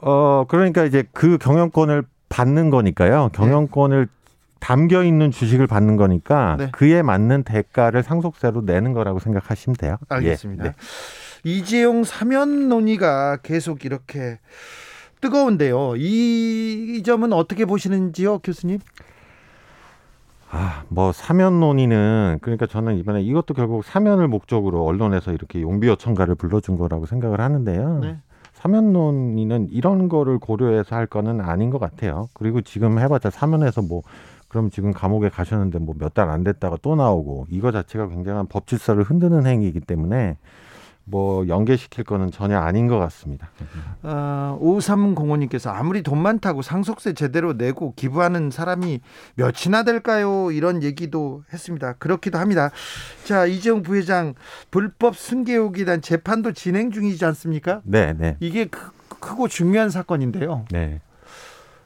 [0.00, 3.30] 어, 그러니까 이제 그 경영권을 받는 거니까요.
[3.32, 4.06] 경영권을
[4.60, 6.68] 담겨 있는 주식을 받는 거니까 네.
[6.72, 9.96] 그에 맞는 대가를 상속세로 내는 거라고 생각하시면 돼요.
[10.08, 10.64] 알겠습니다.
[10.64, 10.74] 예, 네.
[11.44, 14.38] 이재용 사면 논의가 계속 이렇게
[15.20, 15.96] 뜨거운데요.
[15.96, 18.78] 이, 이 점은 어떻게 보시는지요, 교수님?
[20.50, 26.78] 아, 뭐 사면 논의는 그러니까 저는 이번에 이것도 결국 사면을 목적으로 언론에서 이렇게 용비어천가를 불러준
[26.78, 27.98] 거라고 생각을 하는데요.
[27.98, 28.16] 네.
[28.54, 32.28] 사면 논의는 이런 거를 고려해서 할 거는 아닌 것 같아요.
[32.32, 34.02] 그리고 지금 해봤자 사면에서 뭐
[34.48, 38.66] 그럼 지금 감옥에 가셨는데 뭐 몇 달 안 됐다가 또 나오고 이거 자체가 굉장한 법
[38.66, 40.38] 질서를 흔드는 행위이기 때문에
[41.10, 43.50] 뭐 연계시킬 거는 전혀 아닌 것 같습니다.
[44.02, 49.00] 어, 5305님께서 아무리 돈 많다고 상속세 제대로 내고 기부하는 사람이
[49.34, 50.50] 몇이나 될까요?
[50.50, 51.94] 이런 얘기도 했습니다.
[51.94, 52.70] 그렇기도 합니다.
[53.24, 54.34] 자, 이재용 부회장
[54.70, 57.80] 불법 승계욕에 대한 재판도 진행 중이지 않습니까?
[57.84, 58.90] 네, 네, 이게 크,
[59.20, 60.66] 크고 중요한 사건인데요.
[60.70, 61.00] 네,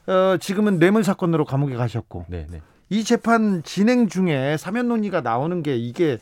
[0.07, 2.61] 어, 지금은 뇌물 사건으로 감옥에 가셨고 네, 네.
[2.89, 6.19] 이 재판 진행 중에 사면 논의가 나오는 게 이게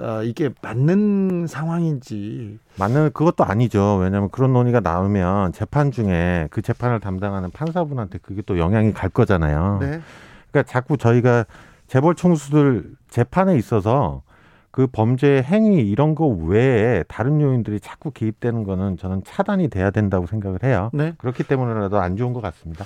[0.00, 3.96] 어, 이게 맞는 상황인지 맞는 그것도 아니죠.
[3.96, 9.78] 왜냐하면 그런 논의가 나오면 재판 중에 그 재판을 담당하는 판사분한테 그게 또 영향이 갈 거잖아요.
[9.80, 10.00] 네.
[10.50, 11.44] 그러니까 자꾸 저희가
[11.88, 14.22] 재벌 총수들 재판에 있어서
[14.70, 20.26] 그 범죄 행위 이런 거 외에 다른 요인들이 자꾸 개입되는 거는 저는 차단이 돼야 된다고
[20.26, 20.90] 생각을 해요.
[20.92, 21.14] 네.
[21.18, 22.84] 그렇기 때문에라도 안 좋은 것 같습니다.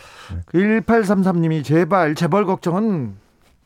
[0.55, 3.17] 1833님이 제발 재벌 걱정은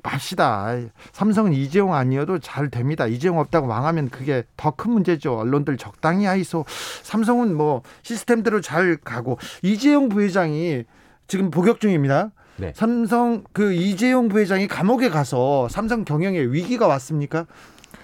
[0.06, 0.74] 맙시다.
[1.12, 3.06] 삼성은 이재용 아니어도 잘 됩니다.
[3.06, 5.38] 이재용 없다고 망하면 그게 더 큰 문제죠.
[5.38, 6.64] 언론들 적당히 하이소.
[7.02, 10.84] 삼성은 뭐 시스템대로 잘 가고 이재용 부회장이
[11.26, 12.30] 지금 복역 중입니다.
[12.58, 12.72] 네.
[12.74, 17.46] 삼성 그 이재용 부회장이 감옥에 가서 삼성 경영에 위기가 왔습니까?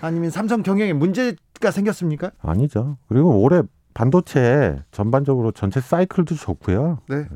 [0.01, 2.33] 아니면 삼성 경영에 문제가 생겼습니까?
[2.43, 2.97] 아니죠.
[3.09, 3.62] 그리고 올해
[3.95, 6.99] 반도체 전반적으로 전체 사이클도 좋고요.
[7.09, 7.26] 네.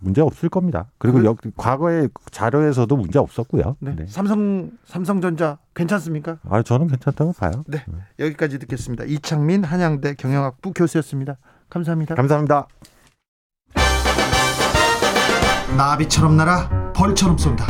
[0.00, 0.86] 문제 없을 겁니다.
[0.98, 3.76] 그리고 그- 여, 과거의 자료에서도 문제 없었고요.
[3.80, 3.94] 네.
[3.96, 4.06] 네.
[4.08, 6.38] 삼성 삼성전자 괜찮습니까?
[6.48, 7.52] 아, 저는 괜찮다고 봐요.
[7.66, 7.84] 네.
[8.18, 9.04] 여기까지 듣겠습니다.
[9.04, 11.36] 이창민 한양대 경영학부 교수였습니다.
[11.68, 12.14] 감사합니다.
[12.16, 12.66] 감사합니다.
[15.76, 17.64] 나비처럼 날아 벌처럼 쏜다.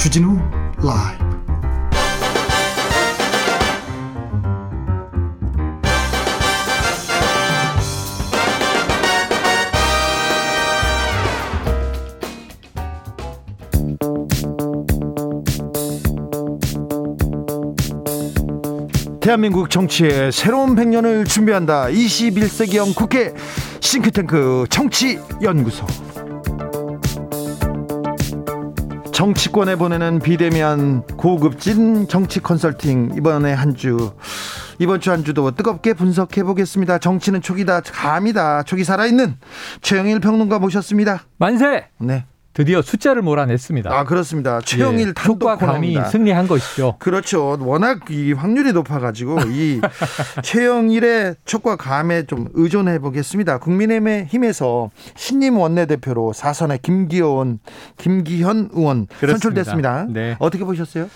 [0.00, 0.36] 주진우
[0.82, 1.23] 라이
[19.24, 21.86] 대한민국 정치의 새로운 100년을 준비한다.
[21.86, 23.32] 21세기형 국회
[23.80, 25.86] 싱크탱크 정치연구소.
[29.14, 34.12] 정치권에 보내는 비대면 고급진 정치 컨설팅 이번에 한 주
[34.78, 36.98] 이번 주 한 주도 뜨겁게 분석해 보겠습니다.
[36.98, 39.36] 정치는 촉이다 감이다 촉이 살아있는
[39.80, 41.22] 최영일 평론가 모셨습니다.
[41.38, 41.86] 만세!
[41.98, 42.26] 네.
[42.54, 43.92] 드디어 숫자를 몰아냈습니다.
[43.92, 44.60] 아 그렇습니다.
[44.60, 45.98] 최영일 예, 단독 감이.
[46.10, 46.96] 승리한 것이죠.
[47.00, 47.58] 그렇죠.
[47.60, 49.80] 워낙 이 확률이 높아가지고 이
[50.42, 53.58] 최영일의 촉과 감에 좀 의존해 보겠습니다.
[53.58, 57.58] 국민의힘에서 신임 원내대표로 사선의 김기현
[57.96, 59.32] 김기현 의원 그렇습니다.
[59.32, 60.06] 선출됐습니다.
[60.10, 60.36] 네.
[60.38, 61.08] 어떻게 보셨어요?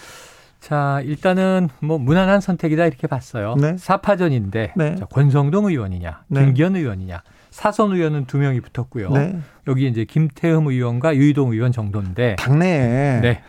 [0.61, 3.55] 자, 일단은 뭐 무난한 선택이다 이렇게 봤어요.
[3.61, 3.76] 네.
[3.78, 4.97] 사파전인데 네.
[4.97, 6.45] 자, 권성동 의원이냐, 네.
[6.47, 7.22] 김기현 의원이냐,
[7.59, 9.11] 사선 의원은 두 명이 붙었고요.
[9.11, 9.37] 네.
[9.67, 13.43] 여기 이제 김태흠 의원과 유의동 의원 정도인데 당내에 네.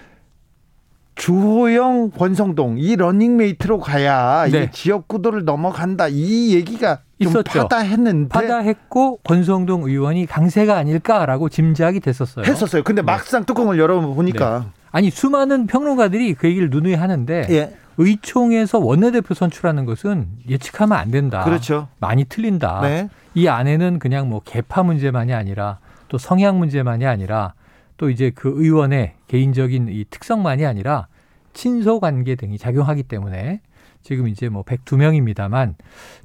[1.13, 4.63] 주호영, 권성동 이 러닝메이트로 가야 네.
[4.63, 7.43] 이 지역 구도를 넘어간다 이 얘기가 좀 있었죠.
[7.61, 12.45] 파다했는데 파다했고 권성동 의원이 강세가 아닐까라고 짐작이 됐었어요.
[12.45, 12.81] 했었어요.
[12.81, 19.85] 근데 막상 뚜껑을 열어보니까 아니 수많은 평론가들이 그 얘기를 누누이 하는데 예 의총에서 원내대표 선출하는
[19.85, 21.43] 것은 예측하면 안 된다.
[21.43, 21.89] 그렇죠.
[21.99, 22.81] 많이 틀린다.
[22.81, 23.09] 네.
[23.35, 27.53] 이 안에는 그냥 뭐 개파 문제만이 아니라 또 성향 문제만이 아니라
[27.97, 31.07] 또 이제 그 의원의 개인적인 이 특성만이 아니라
[31.53, 33.59] 친소 관계 등이 작용하기 때문에
[34.01, 35.75] 지금 이제 뭐 102명입니다만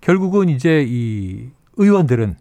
[0.01, 2.37] 결국은 이제 이 의원들은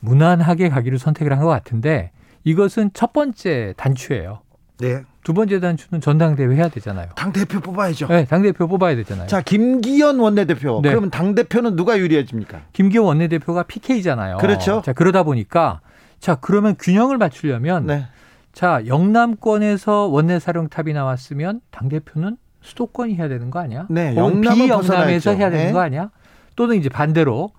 [0.00, 2.10] 무난하게 가기를 선택을 한 것 같은데
[2.44, 4.40] 이것은 첫 번째 단추예요.
[4.82, 5.04] 네.
[5.22, 7.06] 두 번째 단추는 전당대회 해야 되잖아요.
[7.14, 8.08] 당 대표 뽑아야죠.
[8.08, 9.28] 네, 당대표 뽑아야 되잖아요.
[9.28, 10.80] 자, 김기현 원내대표.
[10.82, 10.90] 네.
[10.90, 12.62] 그러면 당 대표는 누가 유리해집니까?
[12.72, 14.38] 김기현 원내대표가 PK잖아요.
[14.38, 14.82] 그렇죠.
[14.84, 15.80] 자, 그러다 보니까
[16.18, 18.06] 자, 그러면 균형을 맞추려면 네.
[18.52, 23.86] 자, 영남권에서 원내 사령탑이 나왔으면 당대표는 수도권이 해야 되는 거 아니야?
[23.88, 25.30] 네, 영남은 비영남에서 벗어나야죠.
[25.30, 25.72] 해야 되는 네.
[25.72, 26.10] 거 아니야?
[26.56, 27.50] 또는 이제 반대로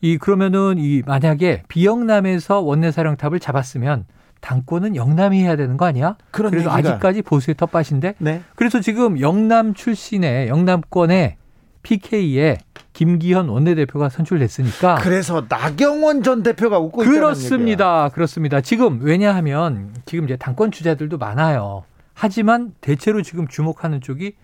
[0.00, 4.06] 이 그러면은 이 만약에 비영남에서 원내 사령탑을 잡았으면
[4.40, 6.16] 당권은 영남이 해야 되는 거 아니야?
[6.30, 8.42] 그런 그래도 얘기가- 아직까지 보수의 텃밭인데 네.
[8.56, 11.36] 그래서 지금 영남 출신의 영남권의
[11.82, 12.58] PK에
[12.92, 17.02] 김기현 원내대표가 선출됐으니까 그래서 나경원 전 대표가 웃고.
[17.04, 18.08] 그렇습니다.
[18.10, 18.60] 그렇습니다.
[18.60, 21.84] 지금 왜냐하면 지금 이제 당권 주자들도 많아요.
[22.12, 24.34] 하지만 대체로 지금 주목하는 쪽이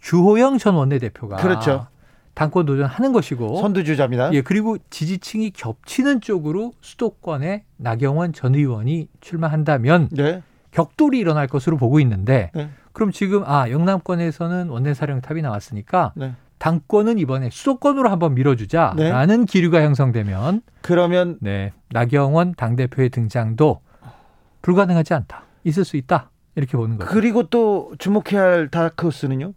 [0.00, 1.88] 주호영 전 원내대표가 그렇죠.
[2.36, 4.34] 당권 도전하는 것이고 선두주자입니다.
[4.34, 10.42] 예 그리고 지지층이 겹치는 쪽으로 수도권에 나경원 전 의원이 출마한다면 네.
[10.70, 12.68] 격돌이 일어날 것으로 보고 있는데 네.
[12.92, 16.34] 그럼 지금 아 영남권에서는 원내사령탑이 나왔으니까 네.
[16.58, 23.80] 당권은 이번에 수도권으로 한번 밀어주자라는 기류가 형성되면 그러면 네 나경원 당 대표의 등장도
[24.60, 27.10] 불가능하지 않다 있을 수 있다 이렇게 보는 거죠.
[27.10, 29.54] 그리고 또 주목해야 할 다크호스는요?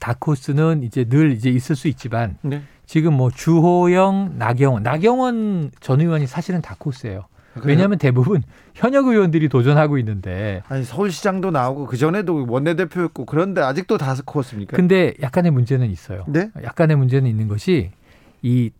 [0.00, 2.62] 다크호스는 이제 늘 이제 있을 수 있지만 네.
[2.86, 7.26] 지금 뭐 주호영, 나경원, 나경원 전 의원이 사실은 다크호스예요.
[7.54, 7.66] 그래요?
[7.66, 8.42] 왜냐하면 대부분
[8.74, 14.76] 현역 의원들이 도전하고 있는데 아니 서울시장도 나오고 그 전에도 원내대표였고 그런데 아직도 다크호스입니까?
[14.76, 16.24] 근데 약간의 문제는 있어요.
[16.28, 16.50] 네.
[16.62, 17.90] 약간의 문제는 있는 것이
[18.42, 18.70] 이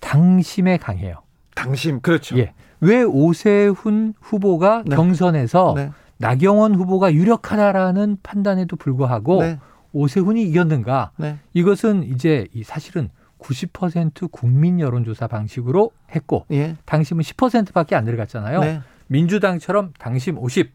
[0.00, 1.16] 당심에 강해요.
[1.54, 2.38] 당심 그렇죠.
[2.38, 2.52] 예.
[2.80, 4.96] 왜 오세훈 후보가 네.
[4.96, 5.90] 경선에서 네.
[6.18, 9.58] 나경원 후보가 유력하다라는 판단에도 불구하고 네.
[9.94, 11.12] 오세훈이 이겼는가?
[11.16, 11.38] 네.
[11.54, 16.76] 이것은 이제 이 사실은 90% 국민 여론조사 방식으로 했고 예.
[16.84, 18.60] 당심은 10%밖에 안 들어갔잖아요.
[18.60, 18.80] 네.
[19.06, 20.72] 민주당처럼 당심 50,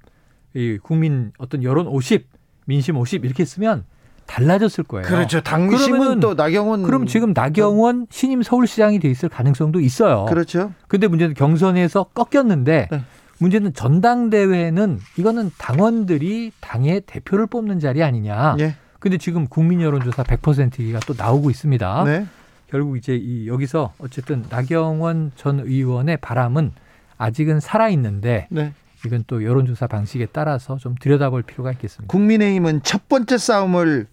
[0.56, 2.28] 이 국민 어떤 여론 50,
[2.66, 3.86] 민심 50 이렇게 쓰면
[4.26, 5.08] 달라졌을 거예요.
[5.08, 5.42] 그렇죠.
[5.42, 10.26] 당심은 또 나경원 그럼 지금 나경원 신임 서울시장이 돼 있을 가능성도 있어요.
[10.26, 10.72] 그렇죠.
[10.88, 13.04] 근데 문제는 경선에서 꺾였는데 네.
[13.40, 18.58] 문제는 전당대회는 이거는 당원들이 당의 대표를 뽑는 자리 아니냐.
[18.60, 18.76] 예.
[19.00, 22.04] 근데 지금 국민 여론조사 100%가 또 나오고 있습니다.
[22.04, 22.26] 네.
[22.70, 26.74] 결국 이제 이 여기서 어쨌든 나경원 전 의원의 바람은
[27.18, 28.74] 아직은 살아 있는데 네.
[29.06, 32.12] 이건 또 여론조사 방식에 따라서 좀 들여다볼 필요가 있겠습니다.
[32.12, 34.08] 국민의힘은 첫 번째 싸움을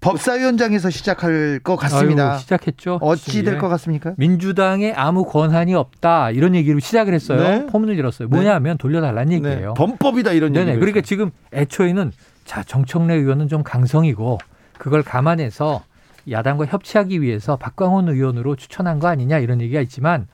[0.00, 2.32] 법사위원장에서 시작할 것 같습니다.
[2.32, 3.00] 아유, 시작했죠.
[3.02, 3.58] 어찌 될 예.
[3.58, 4.14] 것 같습니까?
[4.16, 7.42] 민주당에 아무 권한이 없다 이런 얘기로 시작을 했어요.
[7.42, 7.66] 네.
[7.66, 8.28] 포문을 열었어요.
[8.28, 8.34] 네.
[8.34, 9.50] 뭐냐면 돌려달라는 네.
[9.50, 9.74] 얘기예요.
[9.74, 10.70] 범법이다 이런 네네.
[10.70, 10.80] 얘기.
[10.80, 12.12] 그러니까 지금 애초에는
[12.44, 14.38] 자 정청래 의원은 좀 강성이고
[14.78, 15.82] 그걸 감안해서
[16.30, 20.26] 야당과 협치하기 위해서 박광훈 의원으로 추천한 거 아니냐 이런 얘기가 있지만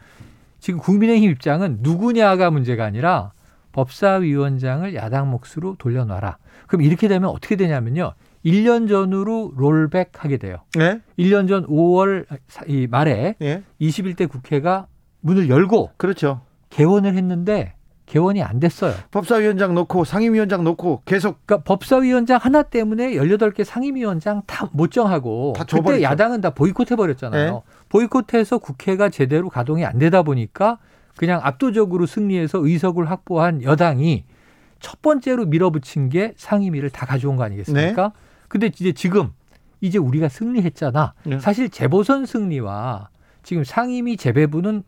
[0.59, 3.33] 지금 국민의힘 입장은 누구냐가 문제가 아니라
[3.73, 6.39] 법사위원장을 야당 몫으로 돌려놔라.
[6.67, 8.15] 그럼 이렇게 되면 어떻게 되냐면요.
[8.45, 10.59] 1년 전으로 롤백하게 돼요.
[10.77, 11.01] 네.
[11.19, 12.27] 1년 전 5월
[12.69, 13.63] 이 말에 예.
[13.81, 14.87] 21대 국회가
[15.21, 16.41] 문을 열고 그렇죠.
[16.71, 17.75] 개원을 했는데
[18.07, 18.95] 개원이 안 됐어요.
[19.11, 25.65] 법사위원장 놓고 상임위원장 놓고 계속 그러니까 법사위원장 하나 때문에 18개 상임위원장 다 못 정하고 다
[25.65, 26.03] 그때 줘버렸죠.
[26.03, 27.53] 야당은 다 보이콧 해 버렸잖아요.
[27.53, 27.61] 네.
[27.89, 30.79] 보이콧해서 국회가 제대로 가동이 안 되다 보니까
[31.17, 34.25] 그냥 압도적으로 승리해서 의석을 확보한 여당이
[34.81, 38.13] 첫 번째로 밀어붙인 게 상임위를 다 가져온 거 아니겠습니까?
[38.49, 39.31] 근데 이제 지금
[39.81, 41.15] 이제 우리가 승리했잖아.
[41.25, 41.39] 네.
[41.41, 43.09] 사실 재보선 승리와
[43.43, 44.83] 지금 상임위 재배부는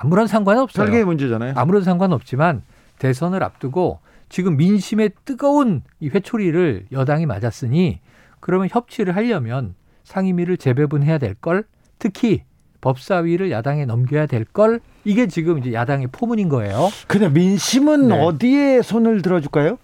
[0.00, 0.84] 아무런 상관없어요.
[0.84, 1.54] 별개의 문제잖아요.
[1.56, 2.62] 아무런 상관없지만
[2.98, 8.00] 대선을 앞두고 지금 민심의 뜨거운 이 회초리를 여당이 맞았으니
[8.40, 9.74] 그러면 협치를 하려면
[10.04, 11.64] 상임위를 재배분해야 될 걸
[11.98, 12.42] 특히
[12.80, 16.90] 법사위를 야당에 넘겨야 될 걸 이게 지금 이제 야당의 포문인 거예요.
[17.08, 18.20] 근데 민심은 네.
[18.22, 19.78] 어디에 손을 들어줄까요?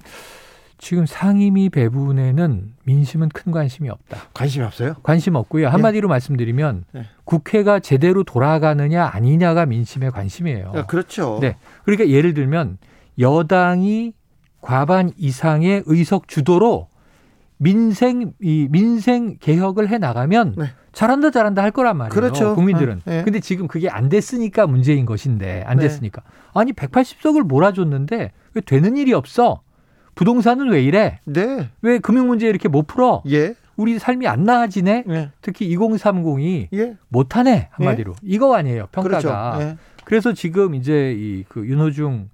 [0.85, 4.18] 지금 상임위 배분에는 민심은 큰 관심이 없다.
[4.35, 4.93] 관심이 없어요.
[5.03, 5.68] 관심 없고요.
[5.68, 7.05] 한마디로 말씀드리면 네.
[7.24, 10.72] 국회가 제대로 돌아가느냐 아니냐가 민심의 관심이에요.
[10.74, 11.39] 아, 그렇죠.
[11.41, 11.57] 네.
[11.85, 12.76] 그러니까 예를 들면
[13.18, 14.12] 여당이
[14.61, 16.89] 과반 이상의 의석 주도로
[17.57, 20.66] 민생 이 민생 개혁을 해 나가면 네.
[20.93, 22.12] 잘한다 잘한다 할 거란 말이에요.
[22.12, 22.55] 그렇죠.
[22.55, 23.01] 국민들은.
[23.07, 23.24] 네.
[23.24, 25.85] 근데 지금 그게 안 됐으니까 문제인 것인데 안 네.
[25.85, 26.20] 됐으니까.
[26.53, 29.62] 아니 180석을 몰아줬는데 왜 되는 일이 없어?
[30.14, 31.20] 부동산은 왜 이래?
[31.24, 31.70] 네.
[31.82, 33.22] 왜 금융 문제 이렇게 못 풀어?
[33.28, 33.54] 예.
[33.76, 35.04] 우리 삶이 안 나아지네?
[35.08, 35.30] 예.
[35.42, 36.96] 특히 2030이 예.
[37.08, 39.62] 못하네 한마디로 이거 아니에요 평가가 그렇죠.
[39.62, 39.76] 예.
[40.04, 42.28] 그래서 지금 이제 이 그 윤호중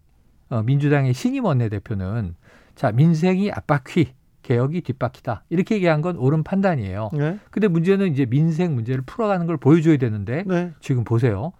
[0.50, 2.34] 어, 민주당의 신임 원내대표는
[2.74, 4.12] 자 민생이 앞바퀴
[4.42, 7.10] 개혁이 뒷바퀴다 이렇게 얘기한 건 옳은 판단이에요.
[7.18, 7.38] 예.
[7.50, 10.72] 근데 문제는 이제 민생 문제를 풀어가는 걸 보여줘야 되는데 네.
[10.80, 11.52] 지금 보세요.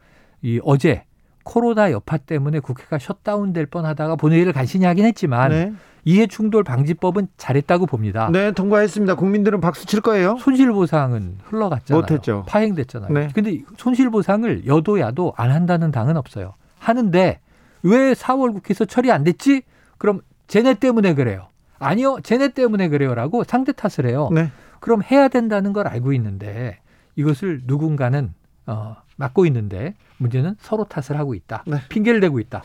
[0.42, 1.04] 이 어제
[1.50, 5.72] 코로나 여파 때문에 국회가 셧다운될 뻔하다가 본회의를 간신히 하긴 했지만 네.
[6.04, 8.30] 이해 충돌 방지법은 잘했다고 봅니다.
[8.32, 9.16] 네, 통과했습니다.
[9.16, 10.36] 국민들은 박수 칠 거예요.
[10.38, 12.02] 손실 보상은 흘러갔잖아요.
[12.02, 12.44] 못했죠.
[12.46, 13.12] 파행됐잖아요.
[13.12, 13.28] 네.
[13.34, 16.54] 근데 이 손실 보상을 여도 야도 안 한다는 당은 없어요.
[16.78, 17.40] 하는데
[17.82, 19.62] 왜 4월 국회에서 처리 안 됐지?
[19.98, 21.48] 그럼 쟤네 때문에 그래요.
[21.80, 24.28] 아니요, 쟤네 때문에 그래요라고 상대 탓을 해요.
[24.32, 24.52] 네.
[24.78, 26.78] 그럼 해야 된다는 걸 알고 있는데
[27.16, 28.34] 이것을 누군가는
[28.66, 31.64] 어, 맡고 있는데 문제는 서로 탓을 하고 있다.
[31.66, 31.78] 네.
[31.88, 32.62] 핑계를 대고 있다.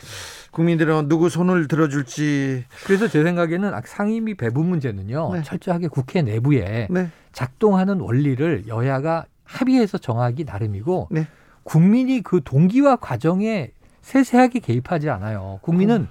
[0.50, 2.64] 국민들은 누구 손을 들어줄지.
[2.84, 5.32] 그래서 제 생각에는 상임위 배분 문제는요.
[5.34, 5.42] 네.
[5.42, 7.10] 철저하게 국회 내부에 네.
[7.32, 11.26] 작동하는 원리를 여야가 합의해서 정하기 나름이고 네.
[11.64, 13.70] 국민이 그 동기와 과정에
[14.02, 15.58] 세세하게 개입하지 않아요.
[15.62, 16.08] 국민은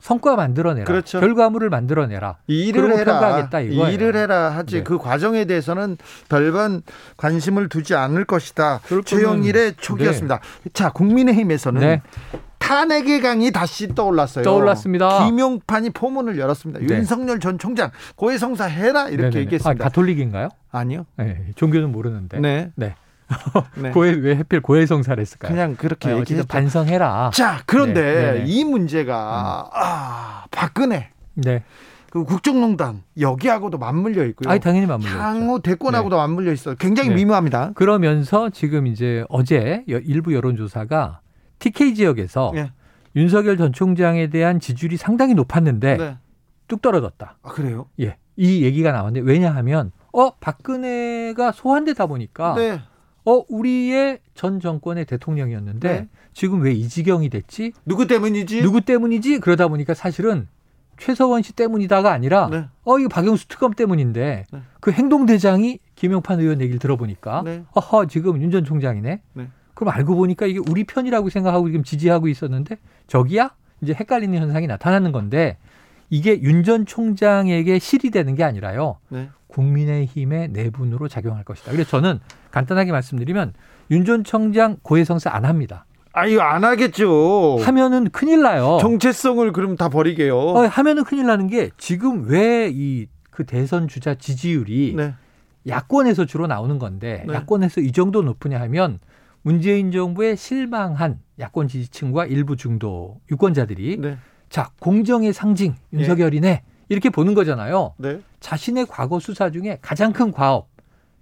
[0.00, 0.84] 성과 만들어내라.
[0.84, 1.20] 그렇죠.
[1.20, 2.36] 결과물을 만들어내라.
[2.46, 3.18] 이 일을 해라.
[3.18, 3.92] 평가하겠다 이 이거예요.
[3.94, 4.76] 일을 해라 하지.
[4.76, 4.82] 네.
[4.82, 5.96] 그 과정에 대해서는
[6.28, 6.82] 별반
[7.16, 8.80] 관심을 두지 않을 것이다.
[8.86, 10.40] 그럴 거면- 최영일의 촉이었습니다.
[10.72, 12.02] 자, 국민의힘에서는 네.
[12.58, 14.44] 탄핵의 강이 다시 떠올랐어요.
[14.44, 15.24] 떠올랐습니다.
[15.26, 16.80] 김용판이 포문을 열었습니다.
[16.80, 16.96] 네.
[16.96, 19.40] 윤석열 전 총장 고해성사 해라 이렇게 네네네.
[19.40, 19.84] 얘기했습니다.
[19.84, 20.48] 아, 가톨릭인가요?
[20.72, 22.38] 아, 니요 네, 종교는 모르는데.
[22.40, 22.70] 네.
[22.74, 22.94] 네.
[23.76, 23.90] 네.
[23.90, 25.52] 고해 왜 하필 고해성사를 했을까요?
[25.52, 26.46] 그냥 그렇게 아, 얘기했죠.
[26.46, 27.30] 반성해라.
[27.34, 28.44] 자, 그런데 네, 네네.
[28.46, 31.62] 이 문제가 아, 박근혜 네.
[32.10, 34.50] 그 국정농단 여기하고도 맞물려 있고요.
[34.50, 35.12] 아니 당연히 맞물려.
[35.12, 36.74] 향후 대권하고도 맞물려 있어요.
[36.78, 37.16] 굉장히 네.
[37.16, 37.72] 미묘합니다.
[37.74, 41.20] 그러면서 지금 이제 어제 여- 일부 여론조사가
[41.58, 42.72] TK 지역에서 예.
[43.14, 46.16] 윤석열 전 총장에 대한 지지율이 상당히 높았는데 네.
[46.66, 47.36] 뚝 떨어졌다.
[47.42, 47.86] 아, 그래요?
[48.00, 48.16] 예.
[48.36, 52.80] 이 얘기가 나왔는데 왜냐하면 어 박근혜가 소환되다 보니까 네.
[53.28, 56.08] 어 우리의 전 정권의 대통령이었는데 네.
[56.32, 57.72] 지금 왜 이 지경이 됐지?
[57.84, 58.62] 누구 때문이지?
[58.62, 59.40] 누구 때문이지?
[59.40, 60.48] 그러다 보니까 사실은
[60.98, 62.64] 최서원 씨 때문이다가 아니라 네.
[62.84, 64.60] 어 이거 박영수 특검 때문인데 네.
[64.80, 67.64] 그 행동대장이 김용판 의원 얘기를 들어보니까 네.
[67.72, 69.20] 어허 지금 윤 전 총장이네.
[69.34, 69.48] 네.
[69.74, 73.50] 그럼 알고 보니까 이게 우리 편이라고 생각하고 지금 지지하고 있었는데 저기야
[73.82, 75.56] 이제 헷갈리는 현상이 나타나는 건데
[76.10, 78.98] 이게 윤 전 총장에게 실이 되는 게 아니라요.
[79.08, 79.28] 네.
[79.48, 81.72] 국민의힘의 내분으로 작용할 것이다.
[81.72, 83.52] 그래서 저는 간단하게 말씀드리면
[83.90, 85.86] 윤 전 총장 고해성사 안 합니다.
[86.12, 87.58] 아, 이거 안 하겠죠.
[87.60, 88.78] 하면은 큰일 나요.
[88.80, 90.36] 정체성을 그럼 다 버리게요.
[90.36, 95.14] 어, 하면은 큰일 나는 게 지금 왜 이 그 대선 주자 지지율이 네.
[95.68, 97.34] 야권에서 주로 나오는 건데 네.
[97.34, 98.98] 야권에서 이 정도 높으냐 하면
[99.42, 104.18] 문재인 정부에 실망한 야권 지지층과 일부 중도 유권자들이 네.
[104.48, 107.94] 자 공정의 상징 윤석열이네 이렇게 보는 거잖아요.
[107.98, 108.20] 네.
[108.40, 110.68] 자신의 과거 수사 중에 가장 큰 과업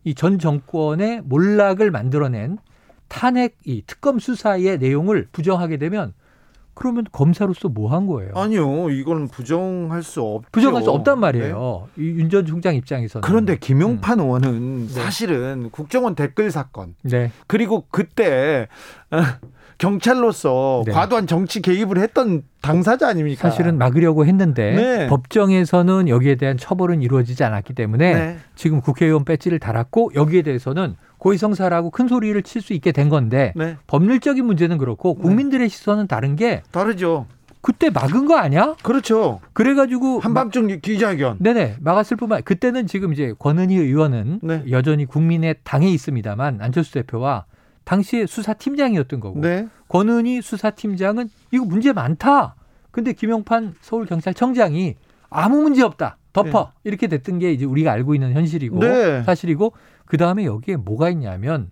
[0.04, 2.58] 이 전 정권의 몰락을 만들어낸
[3.08, 6.12] 탄핵 이 특검 수사의 내용을 부정하게 되면
[6.74, 8.32] 그러면 검사로서 뭐 한 거예요?
[8.34, 8.90] 아니요.
[8.90, 10.48] 이건 부정할 수 없죠.
[10.52, 11.20] 부정할 수 없단 네.
[11.20, 11.88] 말이에요.
[11.96, 13.22] 이윤전 총장 입장에서는.
[13.26, 14.86] 그런데 김용판 의원은 음.
[14.86, 14.92] 네.
[14.92, 17.32] 사실은 국정원 댓글 사건 네.
[17.46, 18.68] 그리고 그때
[19.10, 19.16] 어,
[19.78, 20.92] 경찰로서 네.
[20.92, 23.48] 과도한 정치 개입을 했던 당사자 아닙니까?
[23.48, 25.06] 사실은 막으려고 했는데 네.
[25.06, 28.38] 법정에서는 여기에 대한 처벌은 이루어지지 않았기 때문에 네.
[28.54, 33.76] 지금 국회의원 배지를 달았고 여기에 대해서는 고의성사라고 큰 소리를 칠 수 있게 된 건데 네.
[33.86, 37.26] 법률적인 문제는 그렇고 국민들의 시선은 다른 게 다르죠.
[37.60, 38.76] 그때 막은 거 아니야?
[38.82, 39.40] 그렇죠.
[39.52, 41.36] 그래가지고 한밤중 기자회견.
[41.40, 44.62] 네네 막았을 뿐만 그때는 지금 이제 권은희 의원은 네.
[44.70, 47.44] 여전히 국민의 당에 있습니다만 안철수 대표와
[47.86, 49.68] 당시에 수사팀장이었던 거고 네.
[49.88, 52.56] 권은희 수사팀장은 이거 문제 많다.
[52.90, 54.96] 근데 김용판 서울경찰청장이
[55.30, 56.18] 아무 문제 없다.
[56.32, 56.72] 덮어.
[56.84, 59.22] 이렇게 됐던 게 이제 우리가 알고 있는 현실이고 네.
[59.22, 59.72] 사실이고
[60.04, 61.70] 그 다음에 여기에 뭐가 있냐면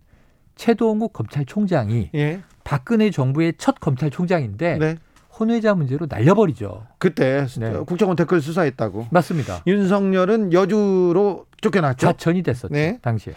[0.55, 2.41] 최동욱 검찰총장이 예.
[2.63, 4.97] 박근혜 정부의 첫 검찰총장인데 네.
[5.39, 6.87] 혼외자 문제로 날려버리죠.
[6.99, 7.73] 그때 네.
[7.87, 9.09] 국정원 댓글 수사했다고.
[9.11, 9.63] 맞습니다.
[9.67, 12.07] 윤석열은 여주로 쫓겨났죠.
[12.07, 12.73] 좌천이 됐었죠.
[12.73, 12.99] 네.
[13.03, 13.35] 당시에.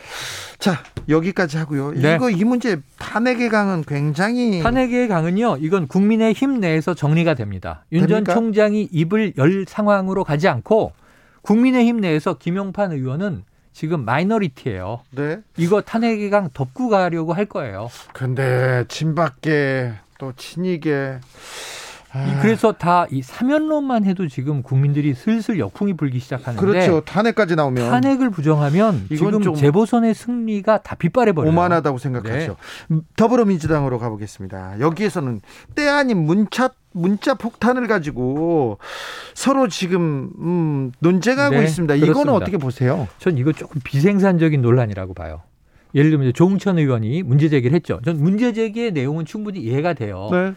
[0.60, 1.94] 자, 여기까지 하고요.
[1.94, 2.16] 네.
[2.16, 7.86] 이거 이 문제 탄핵의 강은 굉장히 탄핵의 강은요, 이건 국민의 힘 내에서 정리가 됩니다.
[7.92, 8.26] 윤 전?
[8.26, 10.92] 총장이 입을 열 상황으로 가지 않고
[11.42, 15.02] 국민의 힘 내에서 김용판 의원은 지금 마이너리티예요.
[15.12, 15.40] 네.
[15.56, 17.90] 이거 탄핵의 강 덮고 가려고 할 거예요.
[18.12, 21.20] 근데 친박계 또 친이계
[22.14, 27.02] 아, 이- 그래서 다 이 사면론만 해도 지금 국민들이 슬슬 역풍이 불기 시작하는데 그렇죠.
[27.02, 31.52] 탄핵까지 나오면 탄핵을 부정하면 지금 좀 재보선의 승리가 다 빗발해 버려요.
[31.52, 32.56] 오만하다고 생각하죠.
[32.92, 34.80] 음, 더불어민주당으로 가보겠습니다.
[34.80, 35.42] 여기에서는
[35.76, 38.80] 때 아닌 문자 문자 폭탄을 가지고
[39.36, 41.94] 서로 지금 음, 논쟁하고 네, 있습니다.
[41.96, 42.34] 이거는 그렇습니다.
[42.36, 43.08] 어떻게 보세요?
[43.20, 45.42] 전 이거 조금 비생산적인 논란이라고 봐요.
[45.94, 48.00] 예를 들면 조홍천 의원이 문제 제기를 했죠.
[48.04, 50.30] 전 문제 제기의 내용은 충분히 이해가 돼요.
[50.32, 50.54] 네,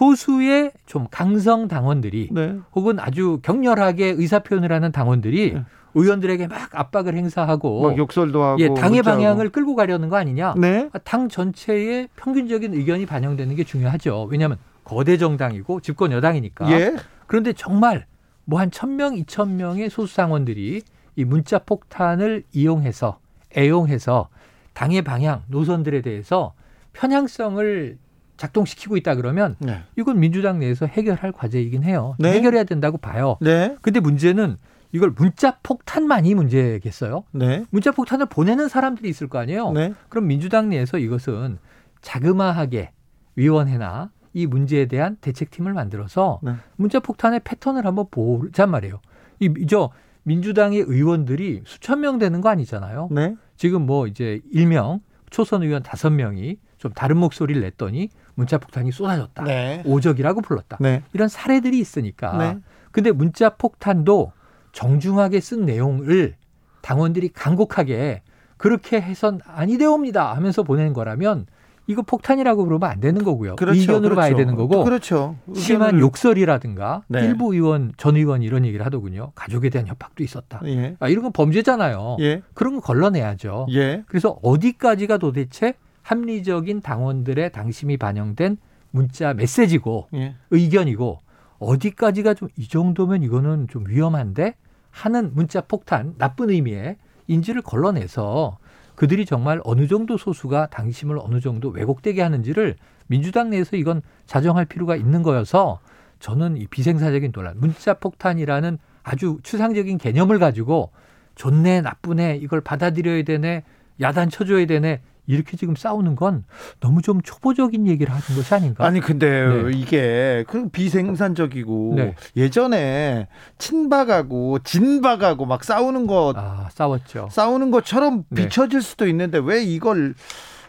[0.00, 5.64] 소수의 좀 강성 당원들이 네, 혹은 아주 격렬하게 의사 표현을 하는 당원들이 네.
[5.94, 9.02] 의원들에게 막 압박을 행사하고 막 욕설도 하고 예, 당의 문자하고.
[9.20, 10.54] 방향을 끌고 가려는 거 아니냐?
[10.56, 14.28] 네, 당 전체의 평균적인 의견이 반영되는 게 중요하죠.
[14.30, 16.70] 왜냐하면 거대 정당이고 집권 여당이니까.
[16.70, 16.94] 예,
[17.26, 18.06] 그런데 정말
[18.44, 20.82] 뭐 한 천 명, 이천 명의 소수 당원들이
[21.16, 23.18] 이 문자 폭탄을 이용해서
[23.56, 24.28] 애용해서
[24.72, 26.52] 당의 방향, 노선들에 대해서
[26.92, 27.98] 편향성을
[28.40, 32.16] 작동시키고 있다 그러면 네, 이건 민주당 내에서 해결할 과제이긴 해요.
[32.18, 32.32] 네.
[32.32, 33.36] 해결해야 된다고 봐요.
[33.42, 34.56] 네, 근데 문제는
[34.92, 37.24] 이걸 문자 폭탄만이 문제겠어요?
[37.32, 39.72] 네, 문자 폭탄을 보내는 사람들이 있을 거 아니에요?
[39.72, 41.58] 네, 그럼 민주당 내에서 이것은
[42.00, 42.92] 자그마하게
[43.36, 46.54] 위원회나 이 문제에 대한 대책팀을 만들어서 네.
[46.76, 49.00] 문자 폭탄의 패턴을 한번 보자 말이에요.
[49.38, 49.90] 이저
[50.22, 53.08] 민주당의 의원들이 수천 명 되는 거 아니잖아요.
[53.10, 58.08] 네, 지금 뭐 이제 일명 초선 의원 다섯 명이 좀 다른 목소리를 냈더니
[58.40, 59.44] 문자 폭탄이 쏟아졌다.
[59.44, 60.78] 네, 오적이라고 불렀다.
[60.80, 62.36] 네, 이런 사례들이 있으니까.
[62.38, 62.56] 네.
[62.90, 64.32] 근데 문자 폭탄도
[64.72, 66.36] 정중하게 쓴 내용을
[66.80, 68.22] 당원들이 간곡하게
[68.56, 71.46] 그렇게 해선 아니되옵니다 하면서 보내는 거라면
[71.86, 73.56] 이거 폭탄이라고 그러면 안 되는 거고요.
[73.60, 75.36] 의견으로 봐야 되는 거고 그렇죠.
[75.54, 77.20] 심한 의견을- 욕설이라든가 네.
[77.26, 79.32] 일부 의원 전 의원 이런 얘기를 하더군요.
[79.34, 80.60] 가족에 대한 협박도 있었다.
[80.64, 82.16] 예, 아, 이런 건 범죄잖아요.
[82.20, 83.66] 예, 그런 거 걸러내야죠.
[83.72, 88.56] 예, 그래서 어디까지가 도대체 합리적인 당원들의 당심이 반영된
[88.90, 90.34] 문자 메시지고 예.
[90.50, 91.20] 의견이고
[91.58, 94.54] 어디까지가 좀 이 정도면 이거는 좀 위험한데
[94.90, 96.96] 하는 문자 폭탄 나쁜 의미의
[97.28, 98.58] 인지를 걸러내서
[98.96, 102.76] 그들이 정말 어느 정도 소수가 당심을 어느 정도 왜곡되게 하는지를
[103.06, 105.80] 민주당 내에서 이건 자정할 필요가 있는 거여서
[106.18, 110.90] 저는 이 비생사적인 논란 문자 폭탄이라는 아주 추상적인 개념을 가지고
[111.36, 113.62] 좋네 나쁘네 이걸 받아들여야 되네
[114.00, 115.00] 야단 쳐줘야 되네
[115.30, 116.44] 이렇게 지금 싸우는 건
[116.80, 119.70] 너무 좀 초보적인 얘기를 하는 것이 아닌가 아니 근데 네.
[119.74, 122.14] 이게 그 비생산적이고 네.
[122.36, 123.28] 예전에
[123.58, 128.42] 친박하고 진박하고 막 싸우는 거 아 싸웠죠 싸우는 것처럼 네.
[128.42, 130.14] 비춰질 수도 있는데 왜 이걸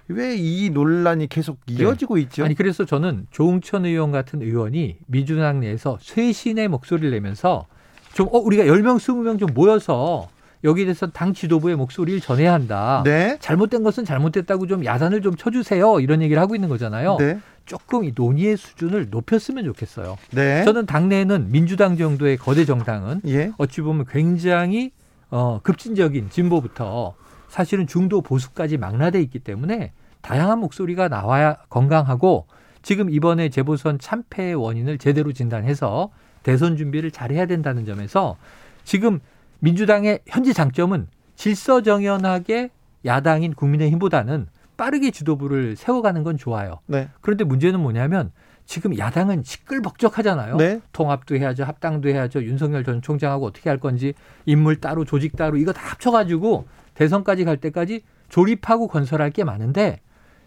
[0.07, 2.41] 왜이 논란이 계속 이어지고 있죠?
[2.41, 2.47] 네.
[2.47, 7.65] 아니 그래서 저는 조응천 의원 같은 의원이 민주당 내에서 쇄신의 목소리를 내면서
[8.13, 10.27] 좀 어, 우리가 10명, 20명 좀 모여서
[10.63, 13.01] 여기에 대해서 당 지도부의 목소리를 전해야 한다.
[13.05, 13.37] 네.
[13.39, 15.99] 잘못된 것은 잘못됐다고 좀 야단을 좀 쳐주세요.
[15.99, 17.17] 이런 얘기를 하고 있는 거잖아요.
[17.17, 17.39] 네.
[17.65, 20.17] 조금 이 논의의 수준을 높였으면 좋겠어요.
[20.31, 20.63] 네.
[20.63, 23.51] 저는 당내에는 민주당 정도의 거대 정당은 예.
[23.57, 24.91] 어찌 보면 굉장히
[25.29, 27.15] 어, 급진적인 진보부터
[27.47, 32.45] 사실은 중도 보수까지 망라돼 있기 때문에 다양한 목소리가 나와야 건강하고
[32.81, 36.09] 지금 이번에 재보선 참패의 원인을 제대로 진단해서
[36.43, 38.37] 대선 준비를 잘해야 된다는 점에서
[38.83, 39.19] 지금
[39.61, 42.71] 민주당의 현재 장점은 질서정연하게
[43.05, 46.79] 야당인 국민의힘보다는 빠르게 지도부를 세워가는 건 좋아요.
[46.87, 47.09] 네.
[47.21, 48.31] 그런데 문제는 뭐냐면
[48.65, 50.57] 지금 야당은 시끌벅적하잖아요.
[50.57, 50.81] 네.
[50.91, 52.43] 통합도 해야죠, 합당도 해야죠.
[52.43, 54.13] 윤석열 전 총장하고 어떻게 할 건지
[54.45, 59.99] 인물 따로 조직 따로 이거 다 합쳐가지고 대선까지 갈 때까지 조립하고 건설할 게 많은데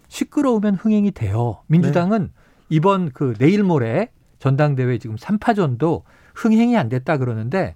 [0.08, 1.62] 시끄러우면 흥행이 돼요.
[1.66, 2.30] 민주당은
[2.68, 6.02] 이번 그 내일 모레 전당대회 지금 3파전도
[6.34, 7.74] 흥행이 안 됐다 그러는데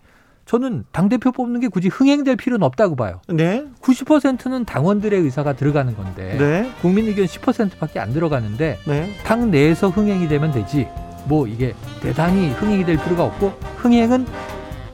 [0.48, 3.20] 저는 당대표 뽑는 게 굳이 흥행될 필요는 없다고 봐요.
[3.28, 3.66] 네.
[3.82, 6.70] 90%는 당원들의 의사가 들어가는 건데 네.
[6.80, 9.14] 국민 의견 10%밖에 안 들어가는데 네.
[9.24, 10.88] 당 내에서 흥행이 되면 되지
[11.26, 14.24] 뭐 이게 대단히 흥행이 될 필요가 없고 흥행은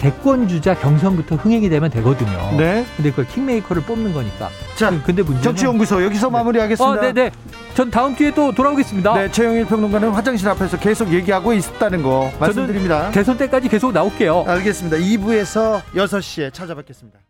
[0.05, 2.55] 대권 주자 경선부터 흥행이 되면 되거든요.
[2.59, 2.84] 네.
[2.94, 4.50] 근데 그걸 킹메이커를 뽑는 거니까.
[4.76, 7.00] 자, 근데 문제는 정치연구소 여기서 마무리하겠습니다.
[7.00, 7.30] 어, 네네.
[7.72, 9.14] 전 다음 주에 또 돌아오겠습니다.
[9.14, 13.11] 네, 최영일 평론가는 화장실 앞에서 계속 얘기하고 있다는 거 말씀드립니다.
[13.12, 14.44] 대선 때까지 계속 나올게요.
[14.46, 14.98] 알겠습니다.
[14.98, 17.20] 2부에서 6시에 찾아뵙겠습니다.